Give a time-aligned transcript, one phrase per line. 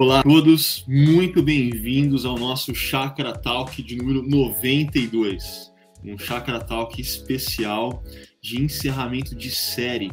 [0.00, 5.72] Olá a todos, muito bem-vindos ao nosso Chakra Talk de número 92.
[6.04, 8.04] Um Chakra Talk especial
[8.40, 10.12] de encerramento de série.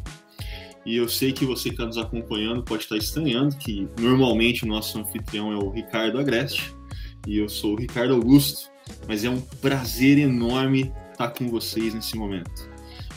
[0.83, 4.67] E eu sei que você que está nos acompanhando pode estar estranhando que normalmente o
[4.67, 6.74] nosso anfitrião é o Ricardo Agreste
[7.28, 8.72] e eu sou o Ricardo Augusto,
[9.08, 12.74] mas é um prazer enorme estar com vocês nesse momento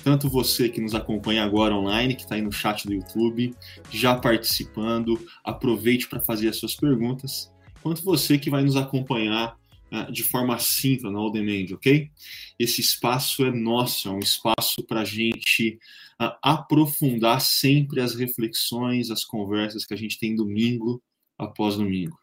[0.08, 3.54] tanto você que nos acompanha agora online, que está aí no chat do YouTube,
[3.90, 7.52] já participando, aproveite para fazer as suas perguntas,
[7.82, 9.54] quanto você que vai nos acompanhar
[9.92, 12.10] uh, de forma síncrona no demand, ok?
[12.58, 15.78] Esse espaço é nosso, é um espaço para a gente
[16.18, 21.02] uh, aprofundar sempre as reflexões, as conversas que a gente tem domingo
[21.36, 22.18] após domingo.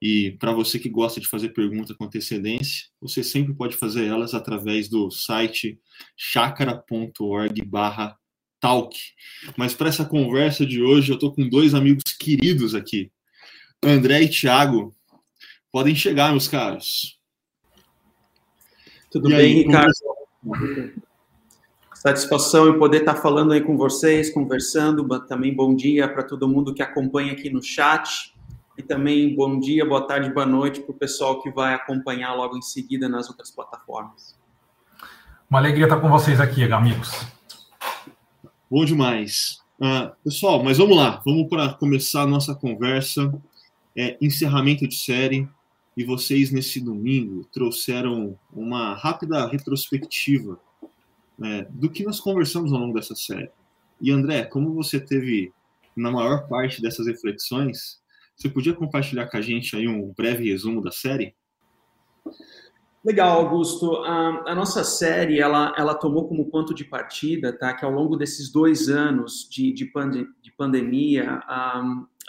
[0.00, 4.32] E para você que gosta de fazer pergunta com antecedência, você sempre pode fazer elas
[4.32, 5.80] através do site
[6.16, 8.96] chakra.org/talk.
[9.56, 13.10] Mas para essa conversa de hoje, eu estou com dois amigos queridos aqui,
[13.82, 14.94] André e Thiago.
[15.72, 17.18] Podem chegar, meus caros.
[19.10, 19.92] Tudo e bem, aí, Ricardo?
[21.94, 25.04] Satisfação em poder estar falando aí com vocês, conversando.
[25.26, 28.32] Também bom dia para todo mundo que acompanha aqui no chat.
[28.78, 32.56] E também bom dia, boa tarde, boa noite para o pessoal que vai acompanhar logo
[32.56, 34.38] em seguida nas outras plataformas.
[35.50, 37.10] Uma alegria estar com vocês aqui, amigos.
[38.70, 39.60] Bom demais.
[39.80, 43.34] Uh, pessoal, mas vamos lá, vamos para começar a nossa conversa.
[43.96, 45.48] É, encerramento de série.
[45.96, 50.56] E vocês, nesse domingo, trouxeram uma rápida retrospectiva
[51.42, 53.50] é, do que nós conversamos ao longo dessa série.
[54.00, 55.52] E André, como você teve
[55.96, 57.98] na maior parte dessas reflexões,
[58.38, 61.34] você podia compartilhar com a gente aí um breve resumo da série?
[63.04, 63.96] Legal, Augusto.
[64.04, 67.74] A, a, nossa série, ela, ela tomou como ponto de partida, tá?
[67.74, 71.40] Que ao longo desses dois anos de, de, pande de pandemia,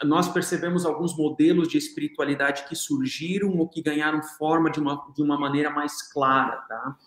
[0.04, 5.22] nós percebemos alguns modelos de espiritualidade que surgiram ou que ganharam forma de uma, de
[5.22, 6.98] uma maneira mais clara, tá?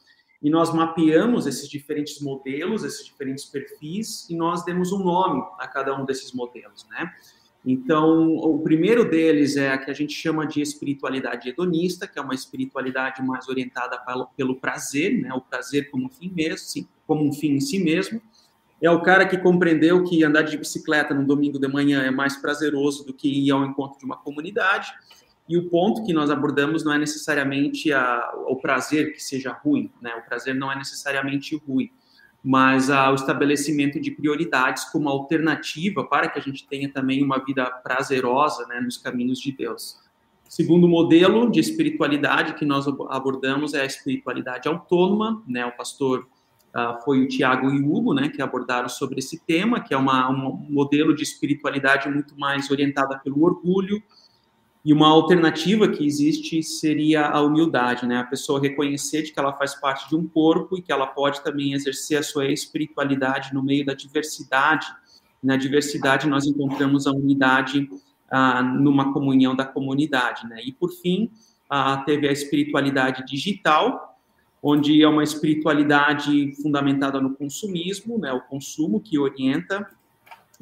[0.41, 5.67] E nós mapeamos esses diferentes modelos, esses diferentes perfis, e nós demos um nome a
[5.67, 7.13] cada um desses modelos, né?
[7.65, 12.23] Então, o primeiro deles é a que a gente chama de espiritualidade hedonista, que é
[12.23, 14.01] uma espiritualidade mais orientada
[14.37, 15.33] pelo prazer, né?
[15.33, 18.21] O prazer como um fim mesmo, como um fim em si mesmo.
[18.81, 22.37] É o cara que compreendeu que andar de bicicleta no domingo de manhã é mais
[22.37, 24.93] prazeroso do que ir ao encontro de uma comunidade.
[25.49, 29.89] E o ponto que nós abordamos não é necessariamente a, o prazer que seja ruim,
[30.01, 30.13] né?
[30.17, 31.93] O prazer não é necessariamente ruim
[32.43, 37.39] mas ah, o estabelecimento de prioridades como alternativa para que a gente tenha também uma
[37.45, 40.01] vida prazerosa né, nos caminhos de Deus.
[40.49, 45.65] Segundo modelo de espiritualidade que nós abordamos é a espiritualidade autônoma, né?
[45.65, 46.29] O pastor
[46.75, 49.97] ah, foi o Tiago e o Hugo, né, que abordaram sobre esse tema, que é
[49.97, 54.03] uma, um modelo de espiritualidade muito mais orientada pelo orgulho,
[54.85, 58.19] e uma alternativa que existe seria a humildade, né?
[58.19, 61.43] A pessoa reconhecer de que ela faz parte de um corpo e que ela pode
[61.45, 64.87] também exercer a sua espiritualidade no meio da diversidade.
[65.41, 67.89] Na diversidade nós encontramos a unidade
[68.29, 70.61] ah, numa comunhão da comunidade, né?
[70.65, 71.31] E por fim,
[71.71, 74.19] ah, teve a espiritualidade digital,
[74.61, 78.33] onde é uma espiritualidade fundamentada no consumismo, né?
[78.33, 79.89] O consumo que orienta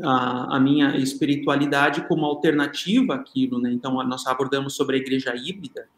[0.03, 3.73] a, a, minha espiritualidade como alternativa àquilo, né?
[3.73, 5.89] Então, nós abordamos sobre a igreja híbrida.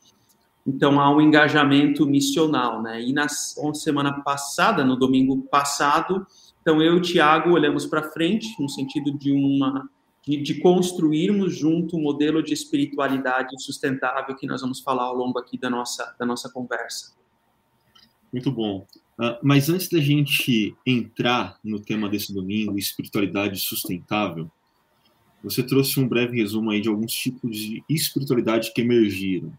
[0.66, 3.02] Então, há um engajamento missional, né?
[3.02, 6.26] E na semana passada, no domingo passado,
[6.60, 9.88] então eu e o Tiago olhamos para frente, no sentido de uma
[10.24, 15.36] de, de, construirmos junto um modelo de espiritualidade sustentável que nós vamos falar ao longo
[15.36, 17.12] aqui da nossa, da nossa conversa.
[18.32, 18.86] Muito bom.
[19.18, 24.50] Uh, mas antes da gente entrar no tema desse domingo, espiritualidade sustentável,
[25.42, 29.52] você trouxe um breve resumo aí de alguns tipos de espiritualidade que emergiram.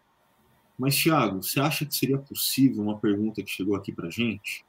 [0.77, 4.65] Mas, Tiago, você acha que seria possível, uma pergunta que chegou aqui para gente,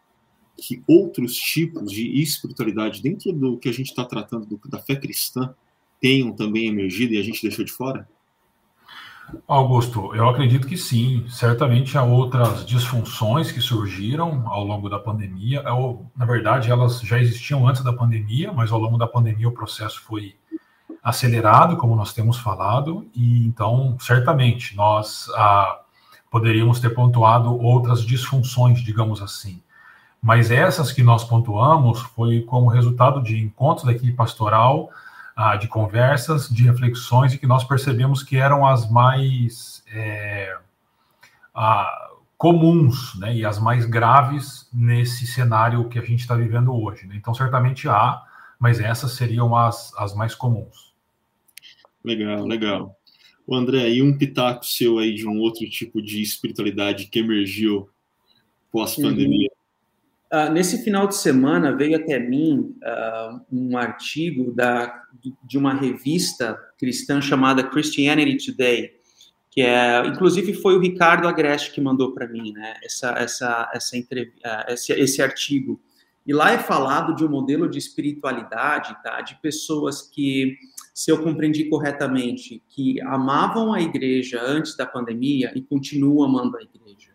[0.57, 4.97] que outros tipos de espiritualidade, dentro do que a gente está tratando do, da fé
[4.97, 5.55] cristã,
[6.01, 8.09] tenham também emergido e a gente deixou de fora?
[9.47, 11.27] Augusto, eu acredito que sim.
[11.29, 15.63] Certamente há outras disfunções que surgiram ao longo da pandemia.
[15.67, 19.53] Eu, na verdade, elas já existiam antes da pandemia, mas ao longo da pandemia o
[19.53, 20.35] processo foi
[21.03, 25.81] acelerado, como nós temos falado, e então, certamente, nós ah,
[26.31, 29.63] poderíamos ter pontuado outras disfunções, digamos assim.
[30.23, 34.89] Mas essas que nós pontuamos foi como resultado de encontros da equipe pastoral
[35.37, 40.57] ah, de conversas, de reflexões, e que nós percebemos que eram as mais é,
[41.55, 47.07] ah, comuns né, e as mais graves nesse cenário que a gente está vivendo hoje.
[47.07, 47.17] Né?
[47.17, 48.23] Então, certamente há,
[48.59, 50.95] mas essas seriam as, as mais comuns.
[52.05, 52.97] Legal, legal.
[53.47, 57.89] O André, e um pitaco seu aí de um outro tipo de espiritualidade que emergiu
[58.71, 59.49] pós-pandemia?
[59.51, 59.64] Uhum.
[60.35, 65.05] Uh, nesse final de semana veio até mim uh, um artigo da,
[65.45, 68.91] de uma revista cristã chamada Christianity Today,
[69.49, 73.97] que é, inclusive foi o Ricardo Agreste que mandou para mim, né, essa, essa, essa
[73.97, 75.81] uh, esse, esse artigo.
[76.27, 80.57] E lá é falado de um modelo de espiritualidade, tá, de pessoas que
[80.93, 86.63] se eu compreendi corretamente, que amavam a igreja antes da pandemia e continuam amando a
[86.63, 87.14] igreja,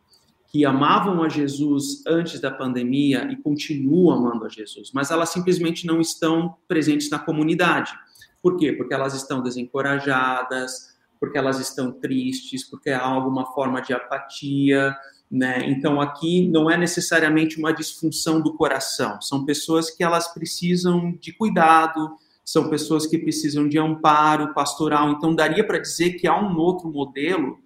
[0.49, 5.85] que amavam a Jesus antes da pandemia e continuam amando a Jesus, mas elas simplesmente
[5.85, 7.93] não estão presentes na comunidade.
[8.41, 8.73] Por quê?
[8.73, 14.95] Porque elas estão desencorajadas, porque elas estão tristes, porque há alguma forma de apatia,
[15.29, 15.69] né?
[15.69, 21.31] Então aqui não é necessariamente uma disfunção do coração, são pessoas que elas precisam de
[21.31, 25.11] cuidado, são pessoas que precisam de amparo pastoral.
[25.11, 27.59] Então, daria para dizer que há um outro modelo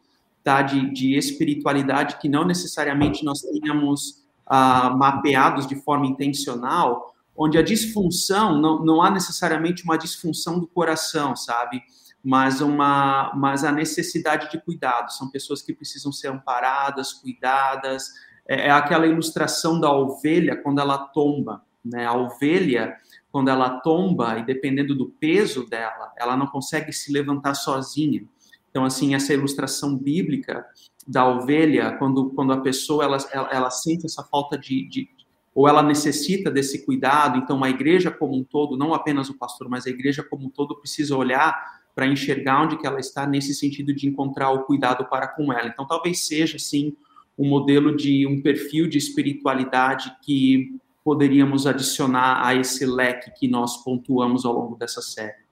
[0.44, 7.58] tá, de, de espiritualidade que não necessariamente nós tenhamos ah, mapeados de forma intencional, onde
[7.58, 11.82] a disfunção, não, não há necessariamente uma disfunção do coração, sabe?
[12.24, 15.12] Mas, uma, mas a necessidade de cuidado.
[15.12, 18.10] São pessoas que precisam ser amparadas, cuidadas.
[18.48, 21.64] É, é aquela ilustração da ovelha quando ela tomba.
[21.84, 22.06] Né?
[22.06, 22.96] A ovelha,
[23.32, 28.26] quando ela tomba, e dependendo do peso dela, ela não consegue se levantar sozinha.
[28.74, 30.66] Então, assim, essa ilustração bíblica
[31.08, 35.08] da ovelha, quando, quando a pessoa ela, ela, ela sente essa falta de, de,
[35.54, 39.70] ou ela necessita desse cuidado, então a igreja como um todo, não apenas o pastor,
[39.70, 41.56] mas a igreja como um todo precisa olhar
[41.94, 45.68] para enxergar onde que ela está nesse sentido de encontrar o cuidado para com ela.
[45.68, 46.98] Então, talvez seja, sim,
[47.38, 53.84] um modelo de um perfil de espiritualidade que poderíamos adicionar a esse leque que nós
[53.84, 55.44] pontuamos ao longo dessa série?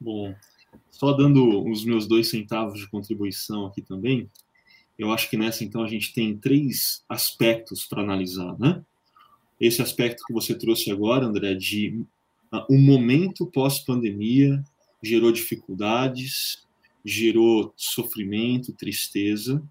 [0.00, 0.34] Bom,
[0.96, 4.30] só dando os meus dois centavos de contribuição aqui também,
[4.98, 8.82] eu acho que nessa então a gente tem três aspectos para analisar, né?
[9.60, 12.02] Esse aspecto que você trouxe agora, André, de
[12.50, 14.64] uh, um momento pós-pandemia
[15.02, 16.66] gerou dificuldades,
[17.04, 19.62] gerou sofrimento, tristeza,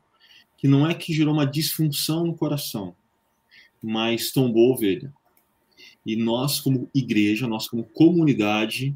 [0.56, 2.96] que não é que gerou uma disfunção no coração,
[3.82, 5.12] mas tombou ovelha.
[6.06, 8.96] E nós, como igreja, nós, como comunidade,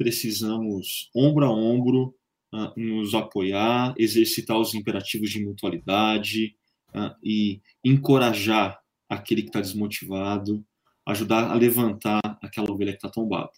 [0.00, 2.14] precisamos, ombro a ombro,
[2.54, 6.56] uh, nos apoiar, exercitar os imperativos de mutualidade
[6.94, 8.80] uh, e encorajar
[9.10, 10.64] aquele que está desmotivado,
[11.06, 13.50] ajudar a levantar aquela ovelha que está tombada.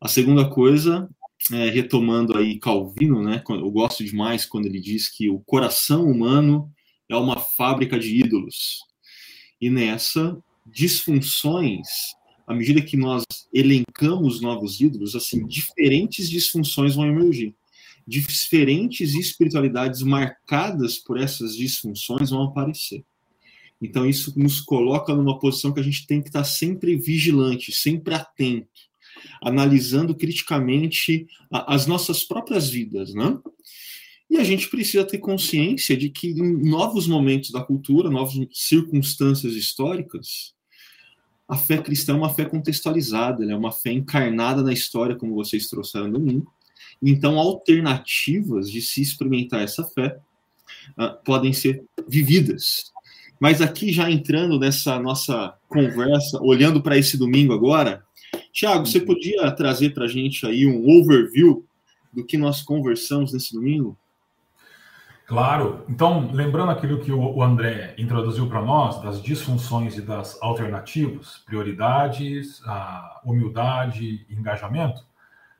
[0.00, 1.06] A segunda coisa,
[1.52, 6.72] é, retomando aí Calvino, né, eu gosto demais quando ele diz que o coração humano
[7.10, 8.78] é uma fábrica de ídolos.
[9.60, 10.34] E nessa,
[10.64, 11.88] disfunções,
[12.46, 17.54] à medida que nós elencamos novos ídolos, assim, diferentes disfunções vão emergir.
[18.06, 23.04] Diferentes espiritualidades marcadas por essas disfunções vão aparecer.
[23.80, 28.14] Então, isso nos coloca numa posição que a gente tem que estar sempre vigilante, sempre
[28.14, 28.68] atento,
[29.42, 33.38] analisando criticamente as nossas próprias vidas, né?
[34.30, 39.54] E a gente precisa ter consciência de que em novos momentos da cultura, novas circunstâncias
[39.54, 40.54] históricas,
[41.52, 45.68] a fé cristã é uma fé contextualizada, é uma fé encarnada na história, como vocês
[45.68, 46.50] trouxeram no domingo.
[47.02, 50.18] Então, alternativas de se experimentar essa fé
[50.98, 52.90] uh, podem ser vividas.
[53.38, 58.02] Mas aqui, já entrando nessa nossa conversa, olhando para esse domingo agora,
[58.50, 61.66] Tiago, você podia trazer para a gente aí um overview
[62.10, 63.94] do que nós conversamos nesse domingo?
[65.32, 65.82] Claro.
[65.88, 72.60] Então, lembrando aquilo que o André introduziu para nós, das disfunções e das alternativas, prioridades,
[73.24, 75.02] humildade e engajamento,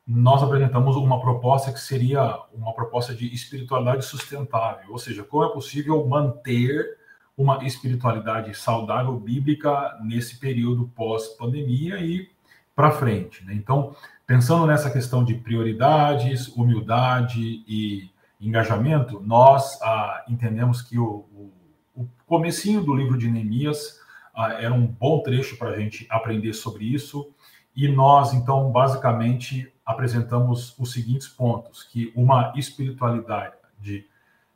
[0.06, 5.48] nós apresentamos uma proposta que seria uma proposta de espiritualidade sustentável, ou seja, como é
[5.50, 6.98] possível manter
[7.34, 12.28] uma espiritualidade saudável bíblica nesse período pós-pandemia e
[12.76, 13.42] para frente.
[13.46, 13.54] Né?
[13.54, 18.11] Então, pensando nessa questão de prioridades, humildade e
[18.48, 21.52] engajamento, nós ah, entendemos que o, o,
[21.94, 24.00] o comecinho do livro de Neemias
[24.34, 27.32] ah, era um bom trecho para a gente aprender sobre isso,
[27.74, 34.06] e nós, então, basicamente, apresentamos os seguintes pontos, que uma espiritualidade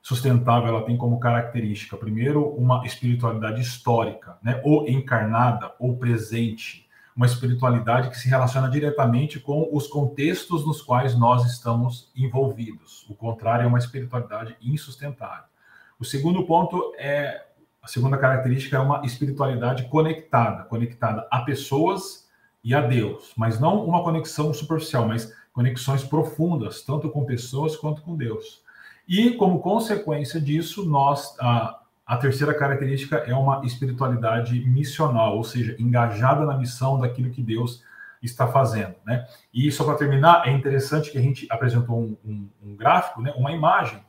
[0.07, 6.86] sustentável, ela tem como característica, primeiro, uma espiritualidade histórica, né, ou encarnada, ou presente,
[7.17, 13.07] uma espiritualidade que se relaciona diretamente com os contextos nos quais nós estamos envolvidos.
[13.09, 15.45] O contrário é uma espiritualidade insustentável.
[15.99, 17.47] O segundo ponto é
[17.83, 22.29] a segunda característica é uma espiritualidade conectada, conectada a pessoas
[22.63, 28.03] e a Deus, mas não uma conexão superficial, mas conexões profundas, tanto com pessoas quanto
[28.03, 28.61] com Deus.
[29.09, 35.75] E, como consequência disso, nós, a, a terceira característica é uma espiritualidade missional, ou seja,
[35.79, 37.83] engajada na missão daquilo que Deus
[38.23, 39.27] está fazendo, né?
[39.53, 43.33] E só para terminar, é interessante que a gente apresentou um, um, um gráfico, né,
[43.37, 44.01] uma imagem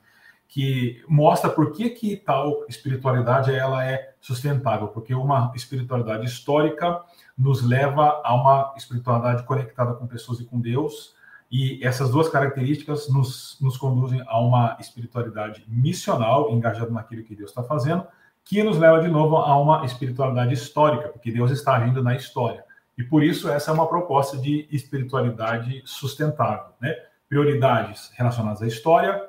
[0.48, 7.02] que mostra por que, que tal espiritualidade ela é sustentável, porque uma espiritualidade histórica
[7.38, 11.16] nos leva a uma espiritualidade conectada com pessoas e com Deus,
[11.52, 17.50] e essas duas características nos, nos conduzem a uma espiritualidade missional, engajada naquilo que Deus
[17.50, 18.06] está fazendo,
[18.44, 22.64] que nos leva de novo a uma espiritualidade histórica, porque Deus está agindo na história.
[22.98, 26.96] E por isso essa é uma proposta de espiritualidade sustentável, né?
[27.30, 29.22] Prioridades relacionadas à história,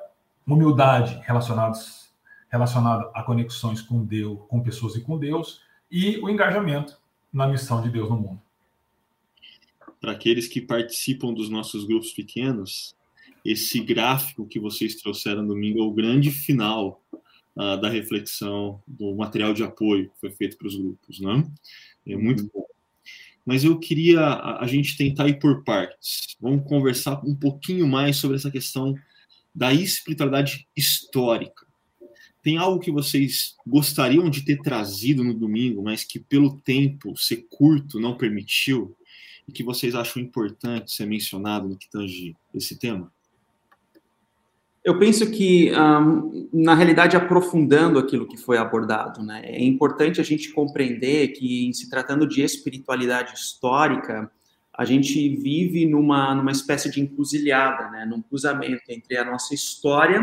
[0.47, 2.09] humildade relacionadas
[2.49, 5.61] relacionada a conexões com Deus, com pessoas e com Deus,
[5.91, 6.97] e o engajamento
[7.31, 8.41] na missão de Deus no mundo.
[9.99, 12.95] Para aqueles que participam dos nossos grupos pequenos,
[13.43, 17.03] esse gráfico que vocês trouxeram domingo é o grande final
[17.55, 21.45] uh, da reflexão do material de apoio que foi feito para os grupos, né?
[22.07, 22.65] É muito bom.
[23.45, 26.35] Mas eu queria a, a gente tentar ir por partes.
[26.39, 28.95] Vamos conversar um pouquinho mais sobre essa questão
[29.53, 31.67] da espiritualidade histórica.
[32.41, 37.47] Tem algo que vocês gostariam de ter trazido no domingo, mas que pelo tempo ser
[37.49, 38.95] curto não permitiu,
[39.49, 43.11] e que vocês acham importante ser mencionado no que tange esse tema?
[44.85, 50.23] Eu penso que, um, na realidade, aprofundando aquilo que foi abordado, né, é importante a
[50.23, 54.31] gente compreender que, se tratando de espiritualidade histórica,
[54.73, 60.21] a gente vive numa, numa espécie de encruzilhada, né, num cruzamento entre a nossa história,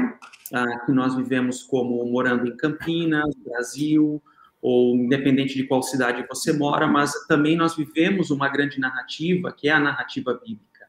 [0.53, 4.23] uh, que nós vivemos como morando em Campinas, Brasil,
[4.69, 9.69] ou independente de qual cidade você mora, mas também nós vivemos uma grande narrativa, que
[9.69, 10.89] é a narrativa bíblica.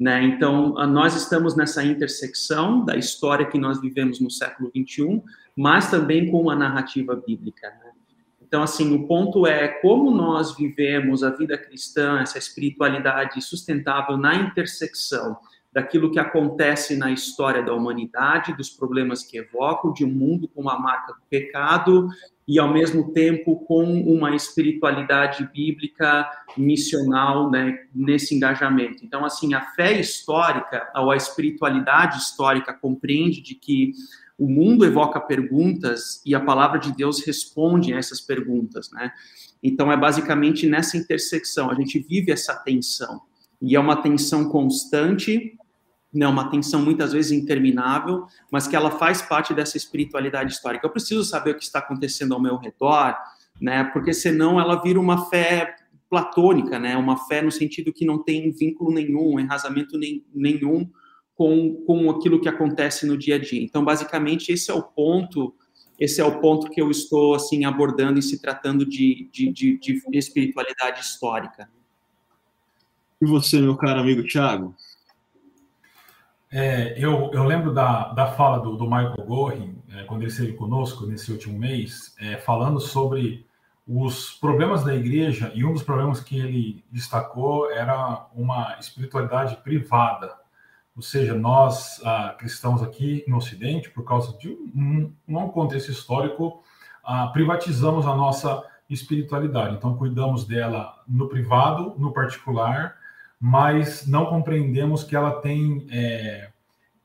[0.00, 0.24] Né?
[0.24, 5.22] Então, nós estamos nessa intersecção da história que nós vivemos no século 21,
[5.54, 7.68] mas também com a narrativa bíblica.
[7.68, 7.90] Né?
[8.40, 14.36] Então, assim, o ponto é como nós vivemos a vida cristã, essa espiritualidade sustentável na
[14.36, 15.36] intersecção
[15.70, 20.66] daquilo que acontece na história da humanidade, dos problemas que evocam, de um mundo com
[20.70, 22.08] a marca do pecado
[22.48, 26.26] e, ao mesmo tempo, com uma espiritualidade bíblica
[26.56, 29.04] missional né, nesse engajamento.
[29.04, 33.92] Então, assim, a fé histórica, ou a espiritualidade histórica compreende de que
[34.38, 39.12] o mundo evoca perguntas e a palavra de Deus responde a essas perguntas, né?
[39.62, 43.20] Então é basicamente nessa intersecção, a gente vive essa tensão.
[43.60, 45.58] E é uma tensão constante,
[46.12, 50.86] né, uma tensão muitas vezes interminável, mas que ela faz parte dessa espiritualidade histórica.
[50.86, 53.14] Eu preciso saber o que está acontecendo ao meu redor,
[53.60, 53.84] né?
[53.84, 55.76] Porque senão ela vira uma fé
[56.08, 56.96] platônica, né?
[56.96, 60.88] Uma fé no sentido que não tem vínculo nenhum, enrasamento nem, nenhum
[61.34, 63.62] com, com aquilo que acontece no dia a dia.
[63.62, 65.54] Então, basicamente, esse é o ponto,
[66.00, 69.78] esse é o ponto que eu estou assim abordando e se tratando de, de, de,
[69.78, 71.68] de espiritualidade histórica.
[73.20, 74.74] E você, meu caro amigo Thiago?
[76.50, 80.54] É, eu, eu lembro da, da fala do, do Michael Gorin, é, quando ele esteve
[80.54, 83.46] conosco nesse último mês, é, falando sobre
[83.86, 90.36] os problemas da igreja, e um dos problemas que ele destacou era uma espiritualidade privada,
[90.98, 96.60] ou seja, nós ah, cristãos aqui no Ocidente, por causa de um, um contexto histórico,
[97.04, 99.76] ah, privatizamos a nossa espiritualidade.
[99.76, 102.96] Então, cuidamos dela no privado, no particular,
[103.40, 106.50] mas não compreendemos que ela tem é,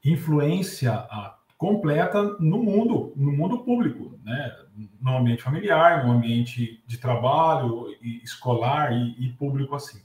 [0.04, 4.52] influência ah, completa no mundo, no mundo público, né?
[5.00, 7.88] no ambiente familiar, no ambiente de trabalho,
[8.24, 10.02] escolar e, e público assim.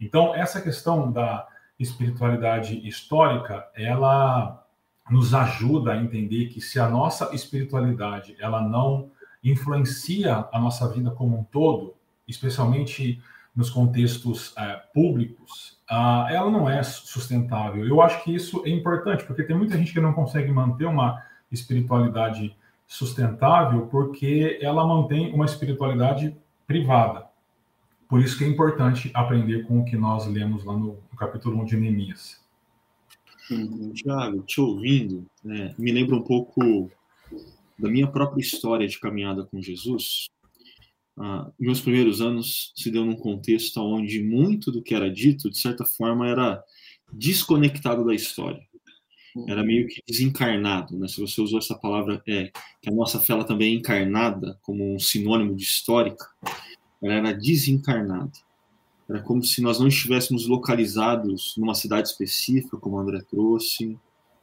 [0.00, 1.46] Então, essa questão da
[1.78, 4.64] espiritualidade histórica, ela
[5.10, 9.10] nos ajuda a entender que se a nossa espiritualidade ela não
[9.42, 11.94] influencia a nossa vida como um todo,
[12.26, 13.22] especialmente
[13.56, 17.86] nos contextos é, públicos, ela não é sustentável.
[17.86, 21.22] Eu acho que isso é importante, porque tem muita gente que não consegue manter uma
[21.50, 22.54] espiritualidade
[22.86, 26.36] sustentável porque ela mantém uma espiritualidade
[26.66, 27.26] privada.
[28.08, 31.60] Por isso que é importante aprender com o que nós lemos lá no, no capítulo
[31.62, 32.44] 1 de Neemias.
[33.50, 36.90] Hum, Tiago, te ouvindo, né, me lembra um pouco
[37.78, 40.28] da minha própria história de caminhada com Jesus.
[41.18, 45.58] Ah, meus primeiros anos se deu num contexto onde muito do que era dito, de
[45.58, 46.62] certa forma, era
[47.12, 48.60] desconectado da história.
[49.46, 51.08] Era meio que desencarnado, né?
[51.08, 54.98] Se você usou essa palavra, é que a nossa fé também é encarnada como um
[54.98, 56.26] sinônimo de histórica
[57.02, 58.32] ela era desencarnada.
[59.08, 63.96] Era como se nós não estivéssemos localizados numa cidade específica, como o André trouxe,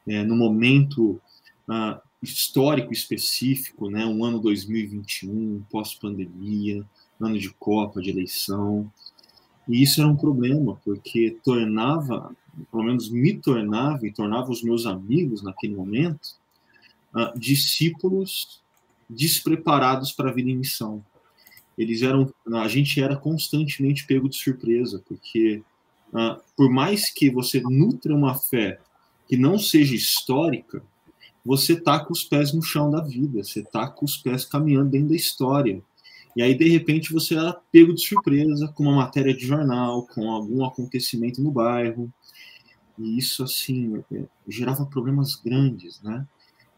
[0.06, 1.20] é, no momento
[1.68, 6.84] uh, histórico específico, né, um ano 2021, pós-pandemia,
[7.20, 8.90] ano de Copa, de eleição.
[9.68, 12.34] E isso era um problema, porque tornava,
[12.70, 16.36] pelo menos me tornava e tornava os meus amigos naquele momento,
[17.14, 18.60] uh, discípulos
[19.08, 21.04] despreparados para a vida em missão.
[21.76, 25.62] Eles eram, a gente era constantemente pego de surpresa, porque
[26.12, 28.80] uh, por mais que você nutra uma fé
[29.28, 30.82] que não seja histórica,
[31.44, 34.90] você tá com os pés no chão da vida, você tá com os pés caminhando
[34.90, 35.82] dentro da história.
[36.34, 40.30] E aí, de repente, você era pego de surpresa com uma matéria de jornal, com
[40.30, 42.12] algum acontecimento no bairro.
[42.98, 46.26] E isso, assim, é, gerava problemas grandes, né?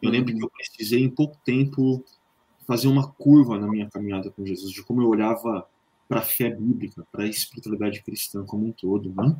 [0.02, 2.04] Eu lembro que eu precisei, em pouco tempo,
[2.66, 5.66] fazer uma curva na minha caminhada com Jesus, de como eu olhava
[6.08, 9.37] para a fé bíblica, para a espiritualidade cristã como um todo, né?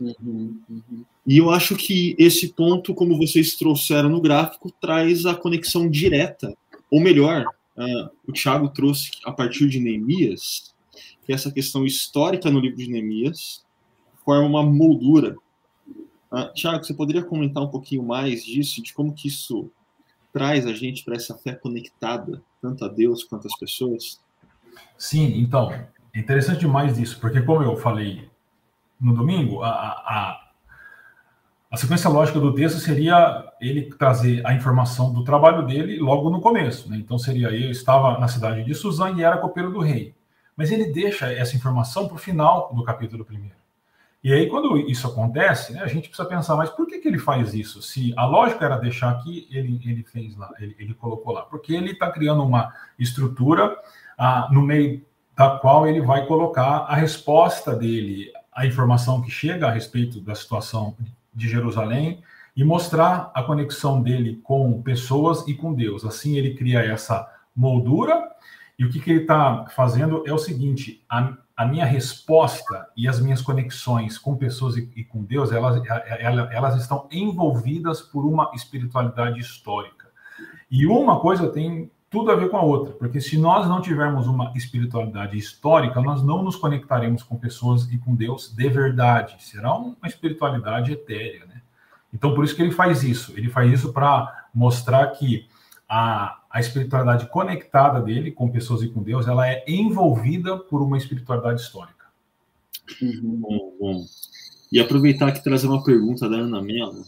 [0.00, 1.04] Uhum, uhum.
[1.26, 6.56] E eu acho que esse ponto, como vocês trouxeram no gráfico, traz a conexão direta,
[6.90, 7.44] ou melhor,
[7.76, 10.74] uh, o Tiago trouxe a partir de Neemias,
[11.24, 13.64] que essa questão histórica no livro de Neemias
[14.24, 15.36] forma uma moldura.
[16.32, 19.70] Uh, Tiago, você poderia comentar um pouquinho mais disso, de como que isso
[20.32, 24.20] traz a gente para essa fé conectada, tanto a Deus quanto às pessoas?
[24.96, 28.29] Sim, então, é interessante demais isso, porque como eu falei
[29.00, 30.40] no domingo, a, a,
[31.70, 36.40] a sequência lógica do texto seria ele trazer a informação do trabalho dele logo no
[36.40, 36.90] começo.
[36.90, 36.96] Né?
[36.96, 40.14] Então seria eu estava na cidade de Suzã e era copeiro do rei.
[40.56, 43.60] Mas ele deixa essa informação para o final do capítulo primeiro.
[44.22, 47.18] E aí, quando isso acontece, né, a gente precisa pensar, mas por que, que ele
[47.18, 47.80] faz isso?
[47.80, 51.42] Se a lógica era deixar aqui, ele, ele fez lá, ele, ele colocou lá.
[51.42, 53.74] Porque ele está criando uma estrutura
[54.18, 55.02] ah, no meio
[55.34, 60.34] da qual ele vai colocar a resposta dele a informação que chega a respeito da
[60.34, 60.96] situação
[61.34, 62.22] de Jerusalém
[62.56, 66.04] e mostrar a conexão dele com pessoas e com Deus.
[66.04, 68.28] Assim, ele cria essa moldura.
[68.78, 73.06] E o que, que ele está fazendo é o seguinte: a, a, minha resposta e
[73.08, 75.82] as minhas conexões com pessoas e, e com Deus, elas,
[76.18, 80.08] elas, elas estão envolvidas por uma espiritualidade histórica.
[80.70, 84.26] E uma coisa tem tudo a ver com a outra, porque se nós não tivermos
[84.26, 89.36] uma espiritualidade histórica, nós não nos conectaremos com pessoas e com Deus de verdade.
[89.38, 91.62] Será uma espiritualidade etérea, né?
[92.12, 93.32] Então, por isso que ele faz isso.
[93.36, 95.48] Ele faz isso para mostrar que
[95.88, 100.98] a, a espiritualidade conectada dele com pessoas e com Deus, ela é envolvida por uma
[100.98, 102.06] espiritualidade histórica.
[103.22, 104.04] Bom, bom.
[104.72, 107.04] E aproveitar que trazer uma pergunta da Ana Mello,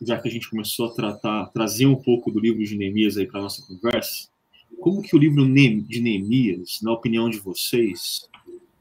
[0.00, 3.26] já que a gente começou a tratar, trazer um pouco do livro de Neemias aí
[3.26, 4.29] para nossa conversa,
[4.78, 8.28] como que o livro de Neemias, na opinião de vocês,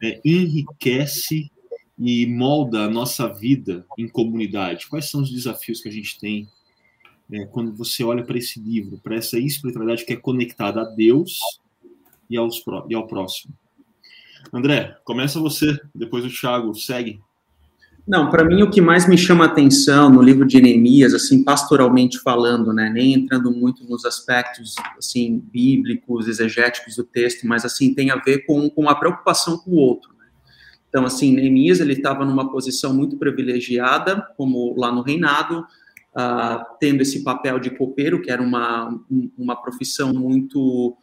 [0.02, 1.52] é, enriquece
[1.97, 4.88] e molda a nossa vida em comunidade?
[4.88, 6.47] Quais são os desafios que a gente tem
[7.32, 11.39] é, quando você olha para esse livro, para essa espiritualidade que é conectada a Deus
[12.30, 13.54] e, aos, e ao próximo?
[14.54, 17.19] André, começa você, depois o Thiago segue.
[18.08, 22.20] Não, para mim o que mais me chama atenção no livro de Neemias, assim, pastoralmente
[22.20, 28.10] falando, né, nem entrando muito nos aspectos, assim, bíblicos, exegéticos do texto, mas, assim, tem
[28.10, 30.10] a ver com, com a preocupação com o outro.
[30.18, 30.26] Né?
[30.90, 37.02] Então, assim, Neemias, ele estava numa posição muito privilegiada, como lá no reinado, uh, tendo
[37.02, 39.00] esse papel de copeiro, que era uma,
[39.38, 40.98] uma profissão muito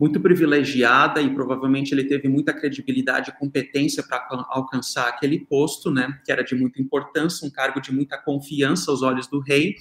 [0.00, 6.18] muito privilegiada e provavelmente ele teve muita credibilidade e competência para alcançar aquele posto, né,
[6.24, 9.76] que era de muita importância, um cargo de muita confiança aos olhos do rei.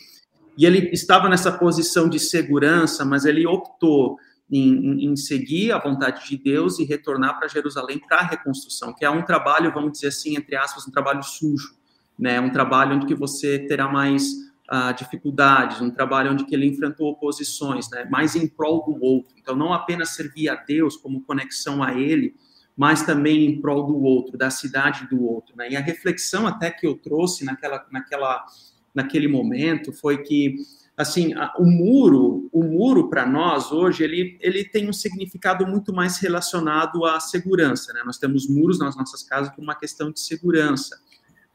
[0.57, 4.17] E ele estava nessa posição de segurança, mas ele optou
[4.51, 9.05] em, em seguir a vontade de Deus e retornar para Jerusalém para a reconstrução, que
[9.05, 11.77] é um trabalho, vamos dizer assim, entre aspas, um trabalho sujo,
[12.17, 16.67] né, um trabalho onde que você terá mais uh, dificuldades, um trabalho onde que ele
[16.67, 19.35] enfrentou oposições, né, mais em prol do outro.
[19.37, 22.35] Então, não apenas servir a Deus como conexão a Ele,
[22.77, 25.55] mas também em prol do outro, da cidade do outro.
[25.57, 25.71] Né?
[25.71, 28.45] E a reflexão até que eu trouxe naquela, naquela,
[28.93, 30.55] naquele momento foi que
[30.95, 36.17] assim, o muro, o muro para nós hoje, ele, ele tem um significado muito mais
[36.17, 38.01] relacionado à segurança, né?
[38.05, 40.99] Nós temos muros nas nossas casas por uma questão de segurança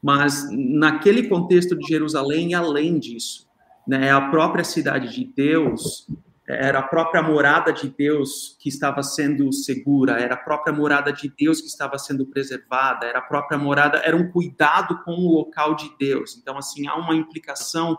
[0.05, 3.49] mas naquele contexto de Jerusalém, além disso,
[3.87, 6.07] né, a própria cidade de Deus,
[6.47, 11.33] era a própria morada de Deus que estava sendo segura, era a própria morada de
[11.35, 15.73] Deus que estava sendo preservada, era a própria morada, era um cuidado com o local
[15.73, 16.37] de Deus.
[16.39, 17.97] Então, assim, há uma implicação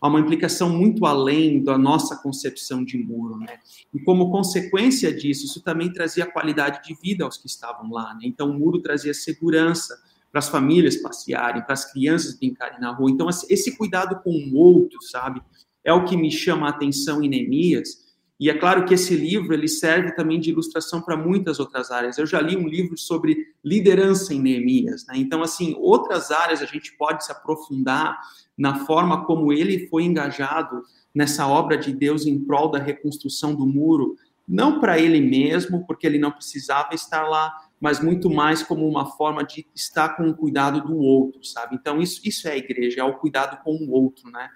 [0.00, 3.58] há uma implicação muito além da nossa concepção de muro, né?
[3.94, 8.22] E como consequência disso, isso também trazia qualidade de vida aos que estavam lá, né?
[8.24, 9.94] Então, o muro trazia segurança
[10.34, 13.08] para as famílias passearem, para as crianças brincarem na rua.
[13.08, 15.40] Então, esse cuidado com o outro, sabe?
[15.84, 18.02] É o que me chama a atenção em Neemias,
[18.40, 22.18] e é claro que esse livro ele serve também de ilustração para muitas outras áreas.
[22.18, 25.14] Eu já li um livro sobre liderança em Neemias, né?
[25.18, 28.18] Então, assim, outras áreas a gente pode se aprofundar
[28.58, 30.82] na forma como ele foi engajado
[31.14, 34.16] nessa obra de Deus em prol da reconstrução do muro,
[34.48, 39.06] não para ele mesmo, porque ele não precisava estar lá, mas muito mais como uma
[39.06, 41.76] forma de estar com o cuidado do outro, sabe?
[41.76, 44.48] Então, isso, isso é a igreja, é o cuidado com o outro, né?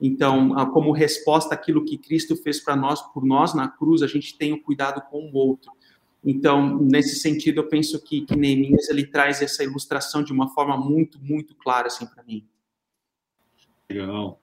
[0.00, 4.38] Então, como resposta àquilo que Cristo fez para nós, por nós na cruz, a gente
[4.38, 5.72] tem o cuidado com o outro.
[6.24, 10.76] Então, nesse sentido, eu penso que, que Neemias ele traz essa ilustração de uma forma
[10.76, 12.46] muito, muito clara assim para mim.
[13.90, 14.40] Legal.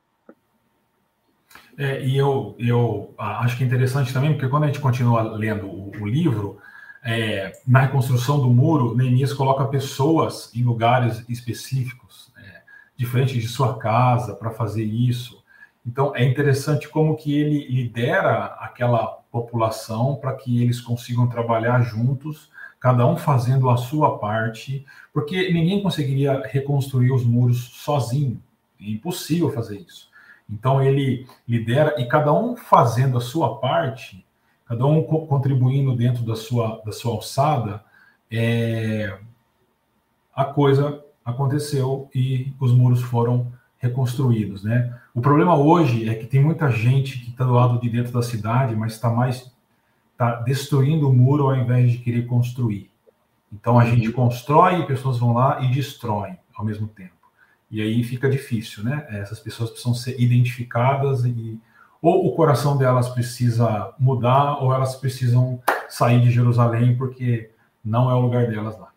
[1.77, 5.67] É, e eu, eu acho que é interessante também, porque quando a gente continua lendo
[5.67, 6.57] o, o livro,
[7.05, 12.61] é, na reconstrução do muro, Neemias coloca pessoas em lugares específicos, é,
[12.97, 15.43] diferente de sua casa, para fazer isso.
[15.85, 22.49] Então, é interessante como que ele lidera aquela população para que eles consigam trabalhar juntos,
[22.79, 28.41] cada um fazendo a sua parte, porque ninguém conseguiria reconstruir os muros sozinho.
[28.81, 30.09] É impossível fazer isso.
[30.49, 34.24] Então, ele lidera e cada um fazendo a sua parte,
[34.67, 37.84] cada um contribuindo dentro da sua, da sua alçada,
[38.32, 39.17] é,
[40.36, 44.97] a coisa aconteceu e os muros foram reconstruídos, né?
[45.13, 48.21] O problema hoje é que tem muita gente que está do lado de dentro da
[48.21, 49.54] cidade, mas está mais
[50.12, 52.89] está destruindo o muro ao invés de querer construir.
[53.51, 53.89] Então a uhum.
[53.91, 57.12] gente constrói pessoas vão lá e destroem ao mesmo tempo.
[57.69, 59.06] E aí fica difícil, né?
[59.10, 61.60] Essas pessoas precisam ser identificadas e
[62.05, 67.49] ou o coração delas precisa mudar ou elas precisam sair de Jerusalém porque
[67.83, 68.91] não é o lugar delas lá.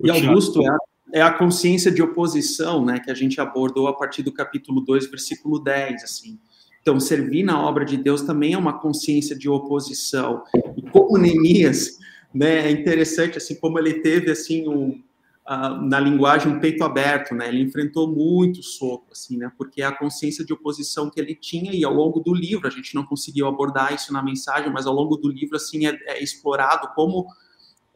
[0.00, 0.76] E Augusto, é
[1.12, 5.08] é a consciência de oposição, né, que a gente abordou a partir do capítulo 2,
[5.08, 6.38] versículo 10, assim.
[6.82, 10.44] Então, servir na obra de Deus também é uma consciência de oposição.
[10.76, 11.98] E como Neemias,
[12.34, 15.02] né, é interessante, assim, como ele teve, assim, um,
[15.82, 20.52] na linguagem, peito aberto, né, ele enfrentou muito soco, assim, né, porque a consciência de
[20.52, 24.12] oposição que ele tinha, e ao longo do livro, a gente não conseguiu abordar isso
[24.12, 27.26] na mensagem, mas ao longo do livro, assim, é, é explorado como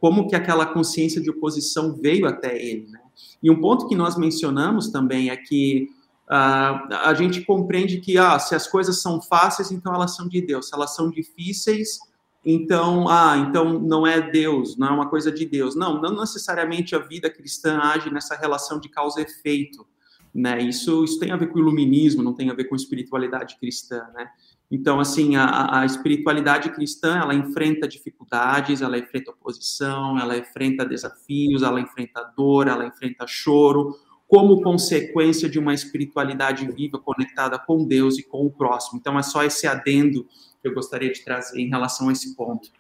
[0.01, 3.01] como que aquela consciência de oposição veio até ele, né?
[3.43, 5.89] E um ponto que nós mencionamos também é que
[6.27, 10.41] uh, a gente compreende que ah, se as coisas são fáceis, então elas são de
[10.41, 10.69] Deus.
[10.69, 11.99] Se elas são difíceis,
[12.45, 15.75] então, ah, então não é Deus, não é uma coisa de Deus.
[15.75, 19.87] Não, não necessariamente a vida cristã age nessa relação de causa e efeito,
[20.35, 20.61] né?
[20.63, 24.07] Isso, isso tem a ver com o iluminismo, não tem a ver com espiritualidade cristã,
[24.15, 24.29] né?
[24.71, 31.63] Então, assim, a, a, espiritualidade cristã, ela enfrenta dificuldades, ela enfrenta oposição, ela enfrenta desafios,
[31.63, 33.99] ela enfrenta dor, ela enfrenta choro,
[34.29, 38.97] como consequência de uma espiritualidade viva, conectada com Deus e com o próximo.
[38.99, 40.25] Então, é só esse adendo
[40.61, 42.71] que eu gostaria de trazer em relação a esse ponto.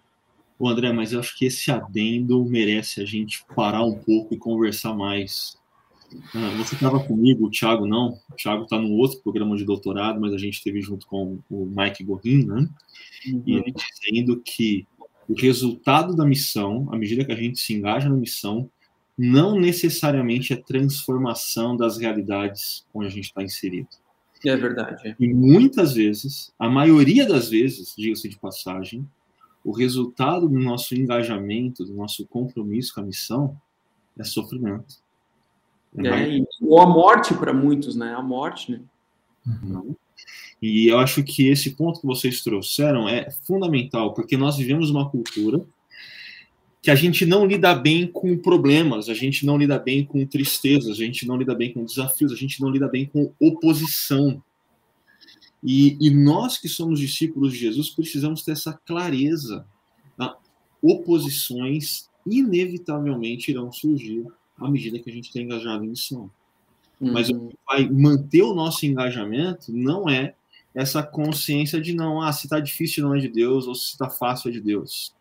[0.58, 4.38] O André, mas eu acho que esse adendo merece a gente parar um pouco e
[4.38, 5.58] conversar mais
[6.34, 8.18] ah, você estava comigo, o Thiago não.
[8.30, 11.66] O Thiago está no outro programa de doutorado, mas a gente esteve junto com o
[11.66, 12.68] Mike Gorin, né?
[13.26, 13.42] Uhum.
[13.46, 14.86] E ele dizendo que
[15.28, 18.68] o resultado da missão, à medida que a gente se engaja na missão,
[19.16, 23.88] não necessariamente é transformação das realidades onde a gente está inserido.
[24.44, 25.14] É verdade.
[25.18, 29.06] E muitas vezes, a maioria das vezes, diga-se de passagem,
[29.64, 33.60] o resultado do nosso engajamento, do nosso compromisso com a missão
[34.18, 34.96] é sofrimento
[35.98, 38.14] é, é ou a morte para muitos, né?
[38.14, 38.80] A morte, né?
[39.46, 39.94] Uhum.
[40.60, 45.10] E eu acho que esse ponto que vocês trouxeram é fundamental, porque nós vivemos uma
[45.10, 45.64] cultura
[46.82, 50.90] que a gente não lida bem com problemas, a gente não lida bem com tristezas,
[50.90, 54.42] a gente não lida bem com desafios, a gente não lida bem com oposição.
[55.62, 59.66] E, e nós que somos discípulos de Jesus precisamos ter essa clareza.
[60.16, 60.38] Tá?
[60.80, 64.26] Oposições inevitavelmente irão surgir
[64.58, 66.30] à medida que a gente está engajado em missão.
[66.98, 67.12] Uhum.
[67.12, 70.34] Mas o que vai manter o nosso engajamento não é
[70.74, 74.08] essa consciência de não, ah, se está difícil não é de Deus, ou se está
[74.08, 75.12] fácil é de Deus.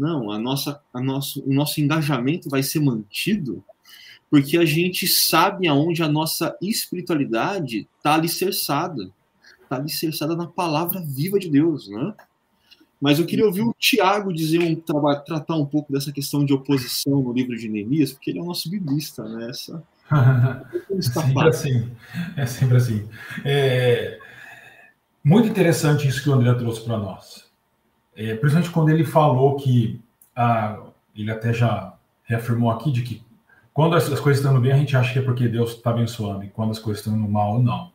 [0.00, 3.62] Não, a nossa, a nosso, o nosso engajamento vai ser mantido
[4.30, 9.10] porque a gente sabe aonde a nossa espiritualidade está alicerçada.
[9.60, 12.14] Está alicerçada na palavra viva de Deus, né?
[13.00, 17.20] Mas eu queria ouvir o Tiago dizer um tratar um pouco dessa questão de oposição
[17.22, 19.50] no livro de Neemias, porque ele é o nosso biblista, né?
[19.50, 19.82] Essa,
[20.90, 21.90] é sempre assim.
[22.36, 23.08] É sempre assim.
[23.44, 24.18] É...
[25.24, 27.49] Muito interessante isso que o André trouxe para nós.
[28.20, 29.98] É, principalmente quando ele falou que,
[30.36, 30.78] ah,
[31.16, 33.22] ele até já reafirmou aqui, de que
[33.72, 36.44] quando as, as coisas estão bem, a gente acha que é porque Deus está abençoando,
[36.44, 37.90] e quando as coisas estão no mal, não.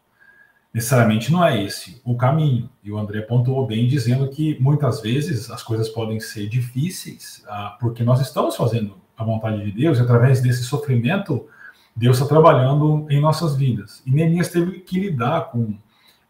[0.74, 2.68] Necessariamente não é esse o caminho.
[2.84, 7.78] E o André pontuou bem, dizendo que muitas vezes as coisas podem ser difíceis, ah,
[7.80, 11.48] porque nós estamos fazendo a vontade de Deus, e através desse sofrimento,
[11.96, 14.02] Deus está trabalhando em nossas vidas.
[14.08, 15.78] E Neemias teve que lidar com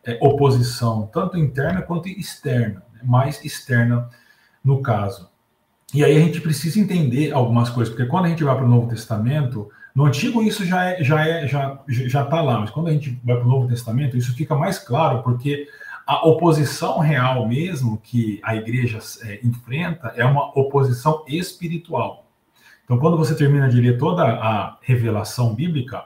[0.03, 2.83] é, oposição, tanto interna quanto externa?
[3.03, 4.09] Mais externa
[4.63, 5.29] no caso.
[5.93, 8.69] E aí a gente precisa entender algumas coisas, porque quando a gente vai para o
[8.69, 12.87] Novo Testamento, no Antigo isso já é, já é, já já está lá, mas quando
[12.87, 15.67] a gente vai para o Novo Testamento isso fica mais claro, porque
[16.05, 22.25] a oposição real mesmo que a igreja é, enfrenta é uma oposição espiritual.
[22.83, 26.03] Então, quando você termina de ler toda a revelação bíblica,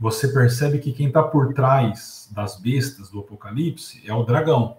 [0.00, 4.78] você percebe que quem está por trás das bestas do Apocalipse é o dragão.